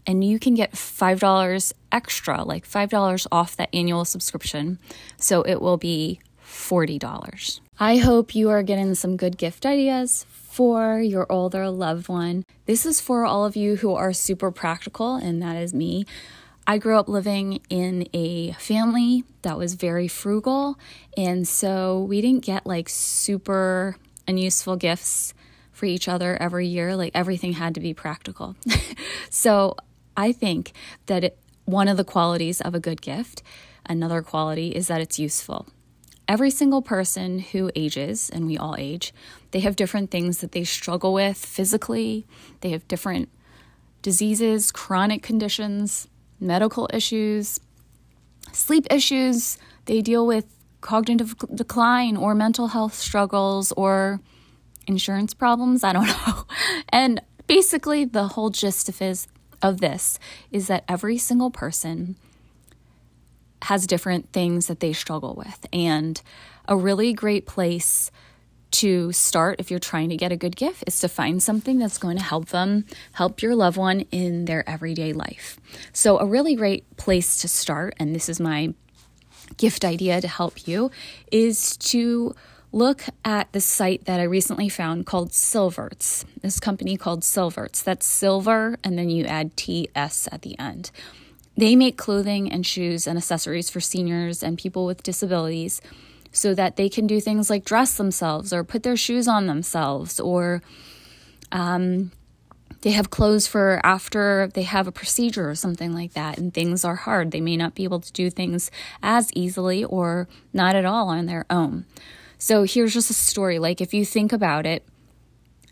and 0.07 0.25
you 0.25 0.39
can 0.39 0.55
get 0.55 0.73
$5 0.73 1.73
extra, 1.93 2.45
like 2.45 2.69
$5 2.69 3.27
off 3.33 3.57
that 3.57 3.69
annual 3.73 4.05
subscription. 4.05 4.79
So 5.17 5.43
it 5.43 5.61
will 5.61 5.77
be 5.77 6.21
$40. 6.45 7.61
I 7.79 7.99
hope 7.99 8.35
you 8.35 8.49
are 8.51 8.63
getting 8.63 8.95
some 8.95 9.17
good 9.17 9.37
gift 9.37 9.67
ideas 9.67 10.25
for 10.31 11.01
your 11.01 11.31
older 11.31 11.69
loved 11.69 12.09
one. 12.09 12.45
This 12.65 12.87
is 12.87 13.01
for 13.01 13.27
all 13.27 13.45
of 13.45 13.57
you 13.57 13.77
who 13.77 13.95
are 13.95 14.13
super 14.15 14.51
practical, 14.51 15.17
and 15.17 15.43
that 15.43 15.57
is 15.57 15.75
me. 15.75 16.07
I 16.67 16.79
grew 16.79 16.99
up 16.99 17.09
living 17.09 17.61
in 17.69 18.09
a 18.13 18.53
family 18.53 19.25
that 19.43 19.59
was 19.59 19.75
very 19.75 20.09
frugal, 20.09 20.79
and 21.17 21.47
so 21.47 22.03
we 22.09 22.21
didn't 22.23 22.45
get 22.45 22.67
like 22.67 22.89
super 22.89 23.97
unuseful 24.27 24.77
gifts 24.77 25.35
for 25.73 25.85
each 25.85 26.09
other 26.09 26.41
every 26.41 26.67
year. 26.67 26.97
Like 26.97 27.13
everything 27.15 27.53
had 27.53 27.75
to 27.75 27.81
be 27.81 27.93
practical. 27.93 28.57
so 29.31 29.77
I 30.17 30.33
think 30.33 30.73
that 31.07 31.25
it, 31.25 31.39
one 31.65 31.89
of 31.89 31.97
the 31.97 32.05
qualities 32.05 32.61
of 32.61 32.75
a 32.75 32.81
good 32.81 33.03
gift, 33.03 33.43
another 33.85 34.23
quality, 34.23 34.71
is 34.71 34.89
that 34.89 35.01
it's 35.01 35.19
useful 35.19 35.67
every 36.29 36.51
single 36.51 36.83
person 36.83 37.39
who 37.39 37.71
ages, 37.75 38.31
and 38.31 38.47
we 38.47 38.59
all 38.59 38.75
age, 38.79 39.13
they 39.51 39.61
have 39.61 39.77
different 39.77 40.11
things 40.11 40.39
that 40.39 40.53
they 40.53 40.65
struggle 40.65 41.13
with 41.13 41.37
physically. 41.37 42.27
They 42.61 42.71
have 42.71 42.87
different 42.89 43.29
diseases, 44.03 44.73
chronic 44.73 45.23
conditions, 45.23 46.09
medical 46.41 46.89
issues, 46.93 47.61
sleep 48.53 48.87
issues. 48.91 49.59
They 49.87 50.03
deal 50.03 50.27
with 50.27 50.47
cognitive 50.81 51.35
decline 51.55 52.17
or 52.17 52.35
mental 52.35 52.69
health 52.69 52.95
struggles 52.95 53.73
or 53.73 54.21
insurance 54.87 55.35
problems. 55.35 55.83
I 55.85 55.93
don't 55.93 56.07
know. 56.27 56.45
And 56.89 57.21
basically, 57.47 58.05
the 58.05 58.29
whole 58.29 58.51
gist 58.51 58.89
of, 58.89 58.99
his, 58.99 59.27
of 59.63 59.81
this 59.81 60.19
is 60.51 60.67
that 60.69 60.85
every 60.89 61.19
single 61.19 61.51
person 61.51 62.17
has 63.63 63.87
different 63.87 64.33
things 64.33 64.67
that 64.67 64.81
they 64.81 64.93
struggle 64.93 65.35
with. 65.35 65.67
And 65.73 66.21
a 66.69 66.77
really 66.77 67.13
great 67.13 67.47
place 67.47 68.11
to 68.73 69.13
start 69.13 69.59
if 69.59 69.71
you're 69.71 69.81
trying 69.81 70.11
to 70.11 70.17
get 70.17 70.33
a 70.33 70.37
good 70.37 70.57
gift 70.57 70.85
is 70.87 71.01
to 71.01 71.09
find 71.09 71.43
something 71.43 71.79
that's 71.79 71.99
going 71.99 72.17
to 72.17 72.23
help 72.23 72.49
them 72.49 72.85
help 73.13 73.41
your 73.41 73.55
loved 73.55 73.77
one 73.77 74.01
in 74.11 74.45
their 74.45 74.69
everyday 74.69 75.13
life. 75.13 75.59
So, 75.93 76.19
a 76.19 76.27
really 76.27 76.55
great 76.55 76.97
place 76.97 77.39
to 77.39 77.49
start, 77.49 77.95
and 77.99 78.15
this 78.15 78.29
is 78.29 78.41
my 78.41 78.75
gift 79.57 79.85
idea 79.85 80.21
to 80.21 80.29
help 80.29 80.67
you, 80.67 80.91
is 81.33 81.77
to 81.79 82.35
look 82.73 83.05
at 83.25 83.53
the 83.53 83.61
site 83.61 84.05
that 84.05 84.21
I 84.21 84.25
recently 84.25 84.69
found 84.69 85.07
called 85.07 85.33
Silverts. 85.33 86.25
This 86.41 86.61
company 86.61 86.97
called 86.97 87.25
Silverts. 87.25 87.83
That's 87.83 88.07
silver, 88.07 88.79
and 88.85 88.99
then 88.99 89.11
you 89.11 89.25
add 89.25 89.57
TS 89.57 90.29
at 90.31 90.43
the 90.43 90.59
end. 90.59 90.91
They 91.57 91.75
make 91.75 91.97
clothing 91.97 92.53
and 92.53 92.67
shoes 92.67 93.07
and 93.07 93.17
accessories 93.17 93.71
for 93.71 93.81
seniors 93.81 94.43
and 94.43 94.59
people 94.59 94.85
with 94.85 95.03
disabilities 95.03 95.81
so 96.33 96.55
that 96.55 96.77
they 96.77 96.89
can 96.89 97.07
do 97.07 97.21
things 97.21 97.49
like 97.49 97.65
dress 97.65 97.97
themselves 97.97 98.53
or 98.53 98.63
put 98.63 98.83
their 98.83 98.97
shoes 98.97 99.27
on 99.27 99.47
themselves 99.47 100.21
or 100.21 100.63
um, 101.51 102.13
they 102.83 102.91
have 102.91 103.09
clothes 103.11 103.47
for 103.47 103.81
after 103.83 104.49
they 104.53 104.63
have 104.63 104.87
a 104.87 104.93
procedure 104.93 105.49
or 105.49 105.55
something 105.55 105.95
like 105.95 106.13
that 106.13 106.37
and 106.37 106.53
things 106.53 106.85
are 106.85 106.97
hard 106.97 107.31
they 107.31 107.41
may 107.41 107.57
not 107.57 107.75
be 107.75 107.85
able 107.85 108.01
to 108.01 108.13
do 108.13 108.29
things 108.29 108.71
as 109.03 109.31
easily 109.35 109.83
or 109.83 110.29
not 110.53 110.75
at 110.75 110.85
all 110.85 111.09
on 111.09 111.25
their 111.25 111.47
own 111.49 111.87
so 112.39 112.65
here's 112.65 112.95
just 112.95 113.11
a 113.11 113.15
story 113.15 113.59
like 113.59 113.81
if 113.81 113.95
you 113.95 114.05
think 114.05 114.33
about 114.33 114.67
it 114.67 114.87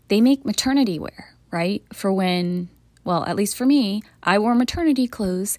they 0.07 0.21
make 0.21 0.45
maternity 0.45 0.99
wear 0.99 1.33
right 1.51 1.83
for 1.93 2.11
when 2.11 2.69
well, 3.05 3.23
at 3.25 3.35
least 3.35 3.55
for 3.55 3.65
me, 3.67 4.01
I 4.23 4.39
wore 4.39 4.55
maternity 4.55 5.07
clothes 5.07 5.57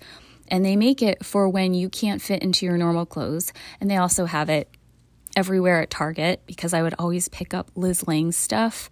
and 0.49 0.65
they 0.65 0.77
make 0.77 1.01
it 1.01 1.25
for 1.25 1.49
when 1.49 1.75
you 1.75 1.89
can't 1.89 2.21
fit 2.21 2.43
into 2.43 2.67
your 2.67 2.77
normal 2.77 3.07
clothes. 3.07 3.53
And 3.81 3.89
they 3.89 3.97
also 3.97 4.27
have 4.27 4.51
it 4.51 4.69
everywhere 5.37 5.81
at 5.81 5.91
Target 5.91 6.43
because 6.47 6.75
I 6.75 6.83
would 6.83 6.95
always 6.99 7.29
pick 7.29 7.55
up 7.55 7.71
Liz 7.77 8.07
Lange's 8.07 8.37
stuff 8.37 8.91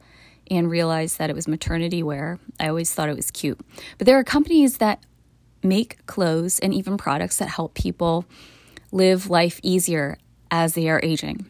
and 0.51 0.71
realize 0.71 1.17
that 1.17 1.31
it 1.31 1.37
was 1.37 1.49
maternity 1.49 2.03
wear. 2.03 2.39
I 2.61 2.69
always 2.69 2.93
thought 2.93 3.09
it 3.09 3.17
was 3.17 3.31
cute. 3.31 3.61
But 3.99 4.07
there 4.07 4.19
are 4.19 4.25
companies 4.25 4.79
that 4.79 5.03
make 5.63 6.07
clothes 6.07 6.61
and 6.61 6.73
even 6.73 6.97
products 6.97 7.39
that 7.39 7.49
help 7.49 7.75
people 7.75 8.25
live 8.93 9.29
life 9.29 9.59
easier 9.65 10.17
as 10.51 10.75
they 10.75 10.89
are 10.89 11.01
aging. 11.03 11.47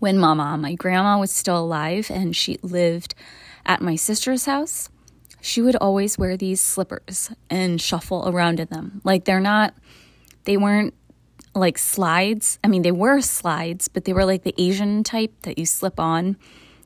When 0.00 0.18
mama, 0.18 0.56
my 0.56 0.74
grandma 0.74 1.18
was 1.18 1.30
still 1.30 1.58
alive 1.58 2.10
and 2.10 2.34
she 2.34 2.58
lived 2.62 3.14
at 3.66 3.82
my 3.82 3.96
sister's 3.96 4.46
house, 4.46 4.88
she 5.42 5.60
would 5.60 5.76
always 5.76 6.16
wear 6.16 6.38
these 6.38 6.60
slippers 6.60 7.30
and 7.50 7.80
shuffle 7.80 8.26
around 8.26 8.60
in 8.60 8.68
them. 8.68 9.02
Like 9.04 9.26
they're 9.26 9.40
not, 9.40 9.74
they 10.44 10.56
weren't 10.56 10.94
like 11.54 11.76
slides. 11.76 12.58
I 12.64 12.68
mean, 12.68 12.80
they 12.80 12.92
were 12.92 13.20
slides, 13.20 13.88
but 13.88 14.06
they 14.06 14.14
were 14.14 14.24
like 14.24 14.42
the 14.42 14.54
Asian 14.56 15.04
type 15.04 15.34
that 15.42 15.58
you 15.58 15.66
slip 15.66 16.00
on. 16.00 16.36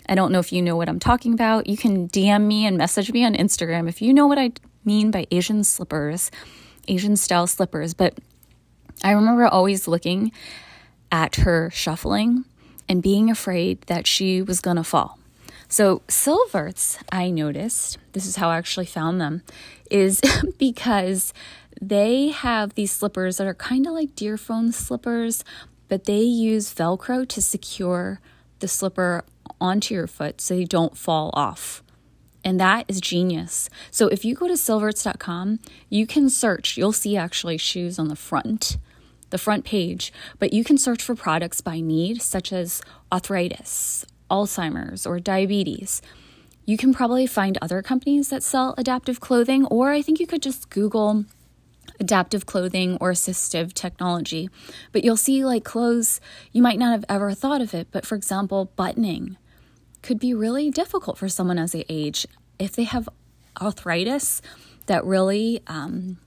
I 0.09 0.17
don't 0.17 0.33
know 0.33 0.41
if 0.41 0.53
you 0.53 0.61
know 0.61 0.75
what 0.75 0.89
I'm 0.89 0.99
talking 0.99 1.35
about. 1.35 1.69
You 1.69 1.77
can 1.77 2.09
DM 2.09 2.47
me 2.47 2.67
and 2.67 2.77
message 2.77 3.13
me 3.13 3.25
on 3.25 3.35
Instagram 3.35 3.89
if 3.89 4.03
you 4.03 4.13
know 4.13 4.27
what 4.27 4.41
I 4.41 4.53
mean 4.85 5.13
by 5.13 5.29
Asian 5.31 5.63
slippers, 5.63 6.33
Asian 6.89 7.17
style 7.17 7.47
slippers. 7.47 7.95
But 7.95 8.19
I 9.05 9.13
remember 9.13 9.47
always 9.47 9.87
looking 9.87 10.33
at 11.13 11.37
her 11.37 11.71
shuffling 11.71 12.45
and 12.89 13.03
being 13.03 13.31
afraid 13.31 13.81
that 13.83 14.07
she 14.07 14.43
was 14.43 14.61
going 14.61 14.77
to 14.77 14.85
fall. 14.85 15.19
So, 15.69 16.03
Silverts, 16.09 16.99
I 17.11 17.31
noticed, 17.31 17.99
this 18.13 18.27
is 18.27 18.37
how 18.37 18.51
I 18.51 18.59
actually 18.59 18.87
found 18.87 19.21
them, 19.21 19.43
is 19.91 20.21
because 20.59 21.33
they 21.81 22.29
have 22.29 22.75
these 22.75 22.93
slippers 22.93 23.39
that 23.39 23.47
are 23.47 23.55
kind 23.55 23.87
of 23.87 23.93
like 23.93 24.15
Dearfoam 24.15 24.73
slippers, 24.73 25.45
but 25.89 26.05
they 26.05 26.21
use 26.21 26.73
Velcro 26.73 27.27
to 27.29 27.43
secure 27.43 28.21
the 28.61 28.69
slipper 28.69 29.25
onto 29.61 29.95
your 29.95 30.07
foot 30.07 30.41
so 30.41 30.55
you 30.55 30.67
don't 30.67 30.97
fall 30.97 31.31
off. 31.35 31.83
And 32.45 32.61
that 32.61 32.85
is 32.89 33.01
genius. 33.01 33.71
So 33.91 34.09
if 34.09 34.25
you 34.25 34.35
go 34.35 34.47
to 34.47 34.57
silverts.com, 34.57 35.61
you 35.89 36.07
can 36.07 36.29
search, 36.29 36.77
you'll 36.77 36.93
see 36.93 37.17
actually 37.17 37.57
shoes 37.57 37.99
on 37.99 38.09
the 38.09 38.17
front, 38.17 38.77
the 39.31 39.39
front 39.39 39.65
page, 39.65 40.13
but 40.39 40.53
you 40.53 40.65
can 40.65 40.79
search 40.79 41.03
for 41.03 41.15
products 41.15 41.61
by 41.61 41.81
need, 41.81 42.23
such 42.23 42.53
as 42.53 42.83
arthritis 43.13 44.07
Alzheimer's 44.31 45.07
or 45.07 45.19
diabetes. 45.21 46.03
You 46.67 46.77
can 46.77 46.95
probably 46.95 47.27
find 47.27 47.59
other 47.61 47.83
companies 47.83 48.31
that 48.31 48.43
sell 48.43 48.75
adaptive 48.79 49.21
clothing, 49.21 49.67
or 49.67 49.91
I 49.91 50.03
think 50.03 50.19
you 50.19 50.27
could 50.27 50.43
just 50.43 50.71
Google 50.71 51.25
adaptive 52.01 52.47
clothing 52.47 52.97
or 53.01 53.13
assistive 53.13 53.73
technology. 53.73 54.49
But 54.93 55.05
you'll 55.05 55.17
see 55.17 55.45
like 55.45 55.65
clothes, 55.65 56.21
you 56.53 56.63
might 56.63 56.79
not 56.79 56.93
have 56.93 57.05
ever 57.09 57.33
thought 57.33 57.61
of 57.61 57.75
it, 57.75 57.89
but 57.91 58.07
for 58.07 58.15
example, 58.15 58.73
buttoning 58.77 59.37
could 60.03 60.19
be 60.19 60.35
really 60.35 60.71
difficult 60.71 61.19
for 61.19 61.29
someone 61.29 61.59
as 61.59 61.73
they 61.73 61.85
age. 61.89 62.27
If 62.59 62.73
they 62.73 62.85
have 62.85 63.09
arthritis 63.61 64.43
that 64.87 65.05
really 65.05 65.63
um, 65.67 66.19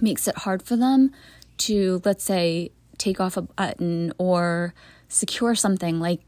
makes 0.00 0.28
it 0.28 0.38
hard 0.38 0.62
for 0.62 0.76
them 0.76 1.12
to, 1.58 2.00
let's 2.04 2.24
say, 2.24 2.70
take 2.96 3.20
off 3.20 3.36
a 3.36 3.42
button 3.42 4.12
or 4.18 4.74
secure 5.08 5.54
something 5.54 6.00
like 6.00 6.20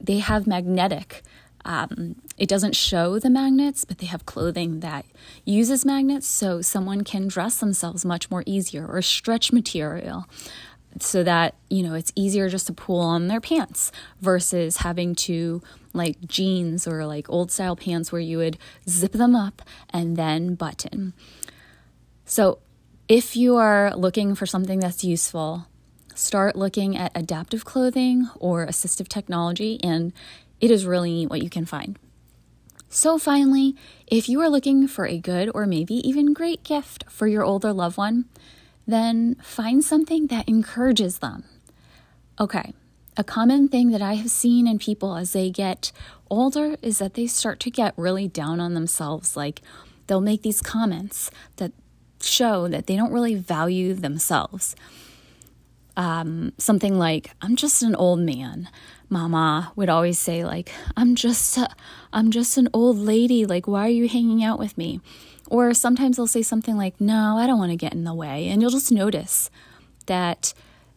they 0.00 0.18
have 0.18 0.46
magnetic 0.46 1.22
Um, 1.64 2.16
it 2.36 2.48
doesn't 2.48 2.76
show 2.76 3.18
the 3.18 3.28
magnets, 3.28 3.84
but 3.84 3.98
they 3.98 4.06
have 4.06 4.24
clothing 4.24 4.80
that 4.80 5.04
uses 5.44 5.84
magnets 5.84 6.26
so 6.26 6.62
someone 6.62 7.02
can 7.04 7.28
dress 7.28 7.58
themselves 7.58 8.04
much 8.04 8.30
more 8.30 8.42
easier 8.46 8.86
or 8.86 9.02
stretch 9.02 9.52
material 9.52 10.26
so 11.00 11.22
that 11.22 11.54
you 11.68 11.82
know 11.82 11.94
it's 11.94 12.12
easier 12.14 12.48
just 12.48 12.66
to 12.66 12.72
pull 12.72 13.00
on 13.00 13.28
their 13.28 13.40
pants 13.40 13.92
versus 14.20 14.78
having 14.78 15.14
to 15.14 15.60
like 15.92 16.16
jeans 16.26 16.86
or 16.86 17.04
like 17.04 17.28
old 17.28 17.50
style 17.50 17.76
pants 17.76 18.10
where 18.12 18.20
you 18.20 18.38
would 18.38 18.56
zip 18.88 19.12
them 19.12 19.34
up 19.34 19.60
and 19.90 20.16
then 20.16 20.54
button. 20.54 21.12
So, 22.24 22.58
if 23.08 23.36
you 23.36 23.56
are 23.56 23.96
looking 23.96 24.34
for 24.34 24.44
something 24.44 24.80
that's 24.80 25.02
useful, 25.02 25.66
start 26.14 26.56
looking 26.56 26.96
at 26.96 27.12
adaptive 27.14 27.64
clothing 27.64 28.28
or 28.38 28.66
assistive 28.66 29.08
technology, 29.08 29.80
and 29.82 30.12
it 30.60 30.70
is 30.70 30.84
really 30.84 31.12
neat 31.12 31.30
what 31.30 31.42
you 31.42 31.48
can 31.48 31.64
find. 31.64 31.98
So, 32.90 33.18
finally, 33.18 33.76
if 34.06 34.28
you 34.28 34.40
are 34.40 34.48
looking 34.48 34.88
for 34.88 35.06
a 35.06 35.18
good 35.18 35.50
or 35.54 35.66
maybe 35.66 35.96
even 36.08 36.32
great 36.32 36.64
gift 36.64 37.04
for 37.08 37.26
your 37.26 37.44
older 37.44 37.72
loved 37.72 37.96
one, 37.96 38.26
then 38.86 39.36
find 39.42 39.84
something 39.84 40.26
that 40.28 40.48
encourages 40.48 41.18
them. 41.18 41.44
Okay, 42.40 42.72
a 43.16 43.24
common 43.24 43.68
thing 43.68 43.90
that 43.90 44.00
I 44.00 44.14
have 44.14 44.30
seen 44.30 44.66
in 44.66 44.78
people 44.78 45.16
as 45.16 45.32
they 45.32 45.50
get 45.50 45.92
older 46.30 46.76
is 46.80 46.98
that 46.98 47.14
they 47.14 47.26
start 47.26 47.60
to 47.60 47.70
get 47.70 47.92
really 47.96 48.28
down 48.28 48.60
on 48.60 48.74
themselves. 48.74 49.36
Like 49.36 49.60
they'll 50.06 50.20
make 50.20 50.42
these 50.42 50.62
comments 50.62 51.30
that 51.56 51.72
show 52.22 52.68
that 52.68 52.86
they 52.86 52.96
don't 52.96 53.12
really 53.12 53.34
value 53.34 53.94
themselves. 53.94 54.74
Um, 55.96 56.52
something 56.58 56.98
like, 56.98 57.32
I'm 57.42 57.56
just 57.56 57.82
an 57.82 57.94
old 57.94 58.20
man. 58.20 58.68
Mama 59.08 59.72
would 59.74 59.88
always 59.88 60.18
say, 60.18 60.44
like, 60.44 60.70
I'm 60.96 61.14
just, 61.14 61.58
I'm 62.12 62.30
just 62.30 62.56
an 62.56 62.68
old 62.72 62.96
lady. 62.98 63.44
Like, 63.46 63.66
why 63.66 63.86
are 63.86 63.90
you 63.90 64.08
hanging 64.08 64.44
out 64.44 64.58
with 64.58 64.78
me? 64.78 65.00
Or 65.48 65.74
sometimes 65.74 66.16
they'll 66.16 66.26
say 66.26 66.42
something 66.42 66.76
like, 66.76 67.00
No, 67.00 67.36
I 67.38 67.46
don't 67.46 67.58
want 67.58 67.72
to 67.72 67.76
get 67.76 67.94
in 67.94 68.04
the 68.04 68.14
way. 68.14 68.48
And 68.48 68.60
you'll 68.60 68.70
just 68.70 68.92
notice 68.92 69.50
that 70.06 70.52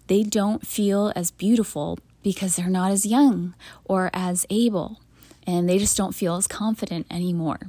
they 0.07 0.23
don't 0.23 0.67
feel 0.67 1.13
as 1.15 1.31
beautiful 1.31 1.99
because 2.21 2.55
they're 2.55 2.69
not 2.69 2.91
as 2.91 3.05
young 3.05 3.55
or 3.85 4.09
as 4.13 4.45
able 4.49 4.99
and 5.47 5.67
they 5.67 5.77
just 5.77 5.97
don't 5.97 6.13
feel 6.13 6.35
as 6.35 6.47
confident 6.47 7.07
anymore. 7.09 7.59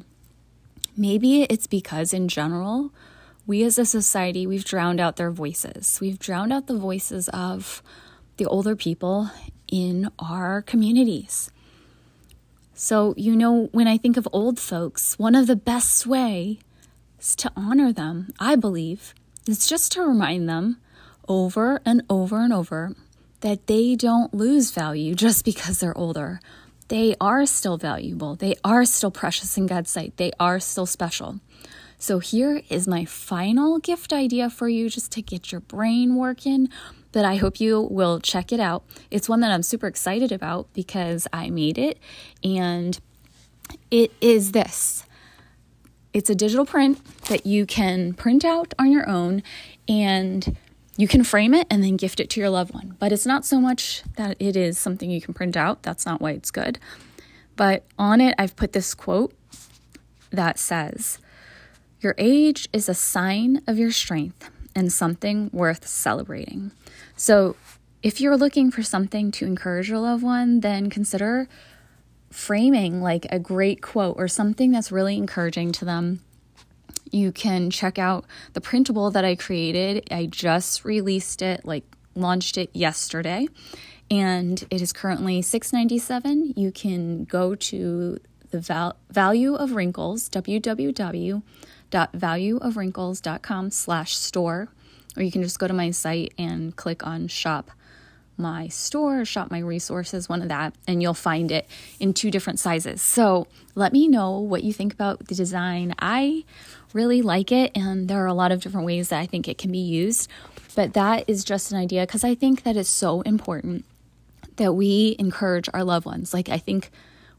Maybe 0.96 1.44
it's 1.44 1.66
because, 1.66 2.12
in 2.12 2.28
general, 2.28 2.92
we 3.46 3.62
as 3.64 3.78
a 3.78 3.84
society, 3.84 4.46
we've 4.46 4.64
drowned 4.64 5.00
out 5.00 5.16
their 5.16 5.30
voices. 5.30 5.98
We've 6.00 6.18
drowned 6.18 6.52
out 6.52 6.66
the 6.66 6.78
voices 6.78 7.28
of 7.30 7.82
the 8.36 8.46
older 8.46 8.76
people 8.76 9.30
in 9.70 10.10
our 10.18 10.62
communities. 10.62 11.50
So, 12.74 13.14
you 13.16 13.36
know, 13.36 13.68
when 13.72 13.86
I 13.86 13.98
think 13.98 14.16
of 14.16 14.28
old 14.32 14.58
folks, 14.58 15.18
one 15.18 15.34
of 15.34 15.46
the 15.46 15.56
best 15.56 16.06
ways 16.06 16.58
to 17.36 17.52
honor 17.56 17.92
them, 17.92 18.32
I 18.38 18.56
believe, 18.56 19.14
is 19.46 19.66
just 19.66 19.92
to 19.92 20.02
remind 20.02 20.48
them 20.48 20.78
over 21.28 21.80
and 21.84 22.02
over 22.08 22.40
and 22.42 22.52
over 22.52 22.94
that 23.40 23.66
they 23.66 23.94
don't 23.96 24.32
lose 24.32 24.70
value 24.70 25.14
just 25.14 25.44
because 25.44 25.80
they're 25.80 25.96
older. 25.96 26.40
They 26.88 27.14
are 27.20 27.46
still 27.46 27.76
valuable. 27.76 28.34
They 28.34 28.54
are 28.64 28.84
still 28.84 29.10
precious 29.10 29.56
in 29.56 29.66
God's 29.66 29.90
sight. 29.90 30.16
They 30.16 30.32
are 30.38 30.60
still 30.60 30.86
special. 30.86 31.40
So, 32.02 32.18
here 32.18 32.62
is 32.68 32.88
my 32.88 33.04
final 33.04 33.78
gift 33.78 34.12
idea 34.12 34.50
for 34.50 34.68
you 34.68 34.90
just 34.90 35.12
to 35.12 35.22
get 35.22 35.52
your 35.52 35.60
brain 35.60 36.16
working. 36.16 36.68
But 37.12 37.24
I 37.24 37.36
hope 37.36 37.60
you 37.60 37.80
will 37.80 38.18
check 38.18 38.50
it 38.50 38.58
out. 38.58 38.82
It's 39.12 39.28
one 39.28 39.38
that 39.38 39.52
I'm 39.52 39.62
super 39.62 39.86
excited 39.86 40.32
about 40.32 40.66
because 40.72 41.28
I 41.32 41.48
made 41.50 41.78
it, 41.78 42.00
and 42.42 42.98
it 43.92 44.10
is 44.20 44.50
this 44.50 45.06
it's 46.12 46.28
a 46.28 46.34
digital 46.34 46.66
print 46.66 47.00
that 47.26 47.46
you 47.46 47.66
can 47.66 48.14
print 48.14 48.44
out 48.44 48.74
on 48.80 48.90
your 48.90 49.08
own 49.08 49.44
and 49.88 50.56
you 50.96 51.06
can 51.06 51.22
frame 51.22 51.54
it 51.54 51.68
and 51.70 51.84
then 51.84 51.96
gift 51.96 52.18
it 52.18 52.28
to 52.30 52.40
your 52.40 52.50
loved 52.50 52.74
one. 52.74 52.96
But 52.98 53.12
it's 53.12 53.26
not 53.26 53.44
so 53.44 53.60
much 53.60 54.02
that 54.16 54.36
it 54.40 54.56
is 54.56 54.76
something 54.76 55.08
you 55.08 55.20
can 55.20 55.34
print 55.34 55.56
out. 55.56 55.84
That's 55.84 56.04
not 56.04 56.20
why 56.20 56.32
it's 56.32 56.50
good. 56.50 56.80
But 57.54 57.84
on 57.96 58.20
it, 58.20 58.34
I've 58.38 58.56
put 58.56 58.72
this 58.72 58.92
quote 58.92 59.32
that 60.32 60.58
says, 60.58 61.20
Your 62.02 62.14
age 62.18 62.68
is 62.72 62.88
a 62.88 62.94
sign 62.94 63.62
of 63.66 63.78
your 63.78 63.92
strength 63.92 64.50
and 64.74 64.92
something 64.92 65.50
worth 65.52 65.86
celebrating. 65.86 66.72
So 67.16 67.56
if 68.02 68.20
you're 68.20 68.36
looking 68.36 68.70
for 68.70 68.82
something 68.82 69.30
to 69.32 69.46
encourage 69.46 69.88
your 69.88 70.00
loved 70.00 70.22
one, 70.22 70.60
then 70.60 70.90
consider 70.90 71.48
framing 72.30 73.02
like 73.02 73.26
a 73.30 73.38
great 73.38 73.82
quote 73.82 74.16
or 74.18 74.26
something 74.26 74.72
that's 74.72 74.90
really 74.90 75.16
encouraging 75.16 75.72
to 75.72 75.84
them 75.84 76.20
you 77.12 77.30
can 77.30 77.70
check 77.70 77.98
out 77.98 78.24
the 78.54 78.60
printable 78.60 79.10
that 79.10 79.24
I 79.24 79.36
created. 79.36 80.08
I 80.10 80.26
just 80.26 80.84
released 80.84 81.42
it, 81.42 81.64
like 81.64 81.84
launched 82.14 82.58
it 82.58 82.70
yesterday, 82.72 83.46
and 84.10 84.64
it 84.70 84.80
is 84.80 84.92
currently 84.92 85.42
$6.97. 85.42 86.56
You 86.56 86.72
can 86.72 87.24
go 87.24 87.54
to 87.54 88.18
the 88.50 88.60
val- 88.60 88.96
value 89.10 89.54
of 89.54 89.72
wrinkles 89.72 90.28
www.valueofwrinkles.com 91.92 93.70
slash 93.70 94.16
store 94.16 94.68
or 95.16 95.22
you 95.22 95.30
can 95.30 95.42
just 95.42 95.58
go 95.58 95.68
to 95.68 95.74
my 95.74 95.90
site 95.90 96.32
and 96.38 96.74
click 96.76 97.06
on 97.06 97.28
shop 97.28 97.70
my 98.38 98.66
store, 98.68 99.24
shop 99.24 99.50
my 99.50 99.58
resources, 99.58 100.28
one 100.28 100.42
of 100.42 100.48
that, 100.48 100.74
and 100.86 101.02
you'll 101.02 101.14
find 101.14 101.52
it 101.52 101.68
in 102.00 102.14
two 102.14 102.30
different 102.30 102.58
sizes. 102.58 103.02
So 103.02 103.46
let 103.74 103.92
me 103.92 104.08
know 104.08 104.38
what 104.38 104.64
you 104.64 104.72
think 104.72 104.94
about 104.94 105.28
the 105.28 105.34
design. 105.34 105.94
I 105.98 106.44
really 106.94 107.22
like 107.22 107.52
it, 107.52 107.72
and 107.74 108.08
there 108.08 108.22
are 108.22 108.26
a 108.26 108.34
lot 108.34 108.50
of 108.50 108.62
different 108.62 108.86
ways 108.86 109.10
that 109.10 109.20
I 109.20 109.26
think 109.26 109.48
it 109.48 109.58
can 109.58 109.70
be 109.70 109.78
used, 109.78 110.30
but 110.74 110.94
that 110.94 111.24
is 111.28 111.44
just 111.44 111.72
an 111.72 111.78
idea 111.78 112.02
because 112.06 112.24
I 112.24 112.34
think 112.34 112.62
that 112.62 112.76
is 112.76 112.88
so 112.88 113.20
important 113.20 113.84
that 114.56 114.72
we 114.72 115.14
encourage 115.18 115.68
our 115.72 115.84
loved 115.84 116.06
ones. 116.06 116.32
Like, 116.32 116.48
I 116.48 116.58
think 116.58 116.90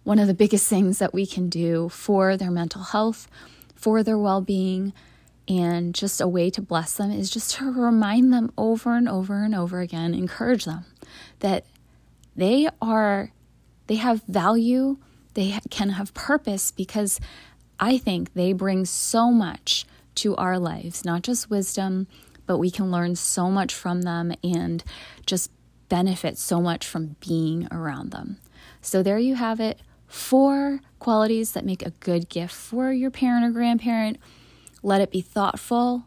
one 0.04 0.20
of 0.20 0.28
the 0.28 0.34
biggest 0.34 0.68
things 0.68 1.00
that 1.00 1.14
we 1.14 1.26
can 1.26 1.50
do 1.50 1.90
for 1.90 2.38
their 2.38 2.52
mental 2.52 2.84
health, 2.84 3.28
for 3.84 4.02
their 4.02 4.18
well 4.18 4.40
being, 4.40 4.94
and 5.46 5.94
just 5.94 6.22
a 6.22 6.28
way 6.28 6.50
to 6.50 6.62
bless 6.62 6.96
them 6.96 7.12
is 7.12 7.30
just 7.30 7.56
to 7.56 7.70
remind 7.70 8.32
them 8.32 8.50
over 8.58 8.96
and 8.96 9.10
over 9.10 9.44
and 9.44 9.54
over 9.54 9.82
again, 9.82 10.14
encourage 10.14 10.64
them 10.64 10.86
that 11.40 11.66
they 12.34 12.70
are, 12.82 13.34
they 13.88 13.96
have 13.96 14.24
value, 14.24 14.96
they 15.34 15.60
can 15.70 15.90
have 15.90 16.14
purpose 16.14 16.72
because 16.72 17.20
I 17.78 17.98
think 17.98 18.34
they 18.34 18.54
bring 18.54 18.86
so 18.86 19.32
much 19.32 19.86
to 20.16 20.34
our 20.38 20.58
lives, 20.58 21.04
not 21.04 21.22
just 21.22 21.50
wisdom, 21.50 22.08
but 22.46 22.60
we 22.60 22.72
can 22.72 22.90
learn 22.90 23.18
so 23.18 23.52
much 23.52 23.74
from 23.74 24.04
them 24.04 24.32
and 24.46 24.82
just 25.26 25.52
benefit 25.90 26.38
so 26.38 26.62
much 26.62 26.88
from 26.88 27.18
being 27.20 27.68
around 27.70 28.12
them. 28.12 28.38
So 28.80 29.04
there 29.04 29.20
you 29.20 29.36
have 29.36 29.60
it. 29.60 29.82
Four 30.14 30.80
qualities 31.00 31.54
that 31.54 31.66
make 31.66 31.84
a 31.84 31.90
good 31.90 32.30
gift 32.30 32.54
for 32.54 32.94
your 32.94 33.10
parent 33.10 33.44
or 33.44 33.50
grandparent 33.50 34.20
let 34.84 35.02
it 35.02 35.10
be 35.10 35.22
thoughtful, 35.22 36.04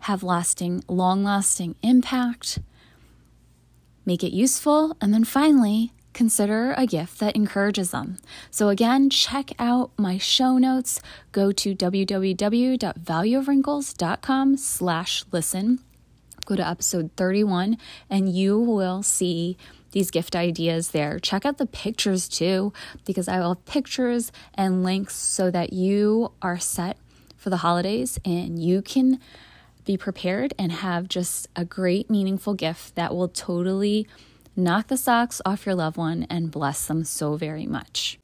have 0.00 0.24
lasting, 0.24 0.82
long 0.88 1.22
lasting 1.22 1.76
impact, 1.80 2.58
make 4.04 4.24
it 4.24 4.32
useful, 4.32 4.96
and 5.00 5.14
then 5.14 5.22
finally, 5.22 5.92
consider 6.14 6.74
a 6.76 6.84
gift 6.84 7.20
that 7.20 7.36
encourages 7.36 7.92
them. 7.92 8.16
So 8.50 8.70
again, 8.70 9.08
check 9.08 9.52
out 9.60 9.92
my 9.96 10.18
show 10.18 10.58
notes. 10.58 11.00
Go 11.30 11.52
to 11.52 11.76
www.valueofwrinkles.com 11.76 14.56
slash 14.56 15.24
listen. 15.30 15.78
Go 16.44 16.56
to 16.56 16.66
episode 16.66 17.12
31 17.16 17.78
and 18.10 18.28
you 18.28 18.58
will 18.58 19.04
see 19.04 19.56
these 19.94 20.10
gift 20.10 20.36
ideas 20.36 20.90
there. 20.90 21.18
Check 21.18 21.46
out 21.46 21.56
the 21.56 21.66
pictures 21.66 22.28
too, 22.28 22.72
because 23.06 23.28
I 23.28 23.38
will 23.38 23.54
have 23.54 23.64
pictures 23.64 24.32
and 24.54 24.82
links 24.82 25.14
so 25.14 25.50
that 25.52 25.72
you 25.72 26.32
are 26.42 26.58
set 26.58 26.98
for 27.36 27.48
the 27.48 27.58
holidays 27.58 28.18
and 28.24 28.62
you 28.62 28.82
can 28.82 29.20
be 29.84 29.96
prepared 29.96 30.52
and 30.58 30.72
have 30.72 31.08
just 31.08 31.46
a 31.54 31.64
great, 31.64 32.10
meaningful 32.10 32.54
gift 32.54 32.96
that 32.96 33.14
will 33.14 33.28
totally 33.28 34.08
knock 34.56 34.88
the 34.88 34.96
socks 34.96 35.40
off 35.46 35.64
your 35.64 35.74
loved 35.74 35.96
one 35.96 36.26
and 36.28 36.50
bless 36.50 36.86
them 36.86 37.04
so 37.04 37.36
very 37.36 37.66
much. 37.66 38.18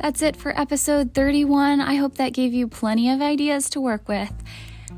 That's 0.00 0.22
it 0.22 0.34
for 0.34 0.58
episode 0.58 1.12
31. 1.12 1.82
I 1.82 1.96
hope 1.96 2.14
that 2.14 2.32
gave 2.32 2.54
you 2.54 2.66
plenty 2.66 3.10
of 3.10 3.20
ideas 3.20 3.68
to 3.70 3.82
work 3.82 4.08
with. 4.08 4.32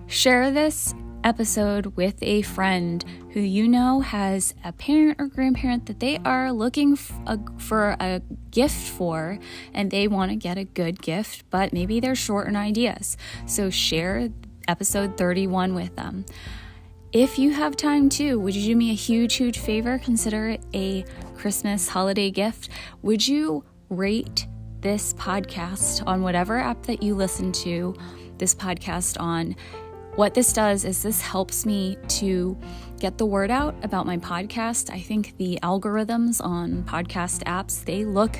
Share 0.07 0.53
this 0.53 0.95
episode 1.25 1.97
with 1.97 2.23
a 2.23 2.43
friend 2.43 3.05
who 3.33 3.41
you 3.41 3.67
know 3.67 3.99
has 3.99 4.55
a 4.65 4.71
parent 4.71 5.21
or 5.21 5.27
grandparent 5.27 5.87
that 5.87 5.99
they 5.99 6.19
are 6.19 6.53
looking 6.53 6.93
f- 6.93 7.13
a, 7.27 7.41
for 7.59 7.97
a 7.99 8.23
gift 8.53 8.89
for 8.91 9.41
and 9.75 9.91
they 9.91 10.07
want 10.07 10.31
to 10.31 10.37
get 10.37 10.57
a 10.57 10.63
good 10.63 11.03
gift, 11.03 11.51
but 11.51 11.73
maybe 11.73 11.99
they're 11.99 12.15
short 12.15 12.47
on 12.47 12.55
ideas. 12.55 13.17
So 13.45 13.71
share 13.71 14.29
episode 14.69 15.17
31 15.17 15.75
with 15.75 15.97
them. 15.97 16.25
If 17.13 17.41
you 17.41 17.51
have 17.51 17.77
time 17.77 18.09
too, 18.09 18.39
would 18.39 18.55
you 18.55 18.73
do 18.73 18.77
me 18.77 18.93
a 18.93 18.95
huge, 18.95 19.35
huge 19.35 19.59
favor? 19.59 19.99
Consider 19.99 20.51
it 20.51 20.65
a 20.73 21.05
Christmas 21.35 21.89
holiday 21.89 22.31
gift. 22.31 22.69
Would 23.03 23.27
you 23.27 23.65
rate 23.89 24.47
this 24.83 25.15
podcast 25.15 26.03
on 26.07 26.23
whatever 26.23 26.59
app 26.59 26.83
that 26.83 27.03
you 27.03 27.15
listen 27.15 27.53
to 27.53 27.95
this 28.39 28.55
podcast 28.55 29.19
on? 29.19 29.57
What 30.17 30.35
this 30.35 30.53
does 30.53 30.85
is 30.85 31.03
this 31.03 31.23
helps 31.23 31.65
me 31.65 31.97
to 32.09 32.59
get 33.01 33.17
the 33.17 33.25
word 33.25 33.51
out 33.51 33.75
about 33.83 34.05
my 34.05 34.19
podcast. 34.19 34.91
I 34.91 35.01
think 35.01 35.37
the 35.39 35.59
algorithms 35.63 36.45
on 36.45 36.83
podcast 36.83 37.45
apps, 37.45 37.85
they 37.85 38.05
look 38.05 38.37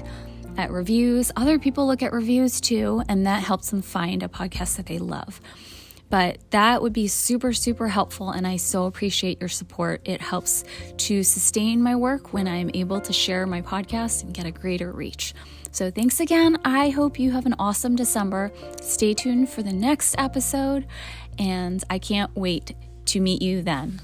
at 0.59 0.71
reviews. 0.71 1.33
Other 1.37 1.59
people 1.59 1.87
look 1.87 2.03
at 2.03 2.13
reviews 2.13 2.61
too, 2.61 3.03
and 3.09 3.27
that 3.27 3.43
helps 3.43 3.71
them 3.71 3.81
find 3.81 4.23
a 4.23 4.29
podcast 4.29 4.77
that 4.77 4.87
they 4.87 4.99
love. 4.99 5.41
But 6.11 6.39
that 6.51 6.83
would 6.83 6.93
be 6.93 7.09
super, 7.09 7.55
super 7.55 7.89
helpful. 7.89 8.31
And 8.31 8.47
I 8.47 8.57
so 8.57 8.85
appreciate 8.85 9.41
your 9.41 9.49
support. 9.49 10.03
It 10.05 10.21
helps 10.21 10.65
to 10.99 11.23
sustain 11.23 11.83
my 11.83 11.97
work 11.97 12.35
when 12.35 12.47
I'm 12.47 12.71
able 12.75 13.01
to 13.01 13.15
share 13.15 13.47
my 13.47 13.63
podcast 13.63 14.23
and 14.23 14.35
get 14.35 14.45
a 14.45 14.51
greater 14.51 14.93
reach. 14.93 15.33
So 15.73 15.91
thanks 15.91 16.21
again. 16.21 16.59
I 16.67 16.91
hope 16.91 17.19
you 17.19 17.33
have 17.33 17.47
an 17.47 17.55
awesome 17.59 17.97
December. 17.97 18.53
Stay 18.83 19.15
tuned 19.15 19.49
for 19.49 19.63
the 19.63 19.73
next 19.73 20.15
episode. 20.19 20.87
And 21.39 21.83
I 21.89 21.99
can't 21.99 22.35
wait 22.37 22.75
to 23.07 23.21
meet 23.21 23.41
you 23.41 23.63
then. 23.63 24.01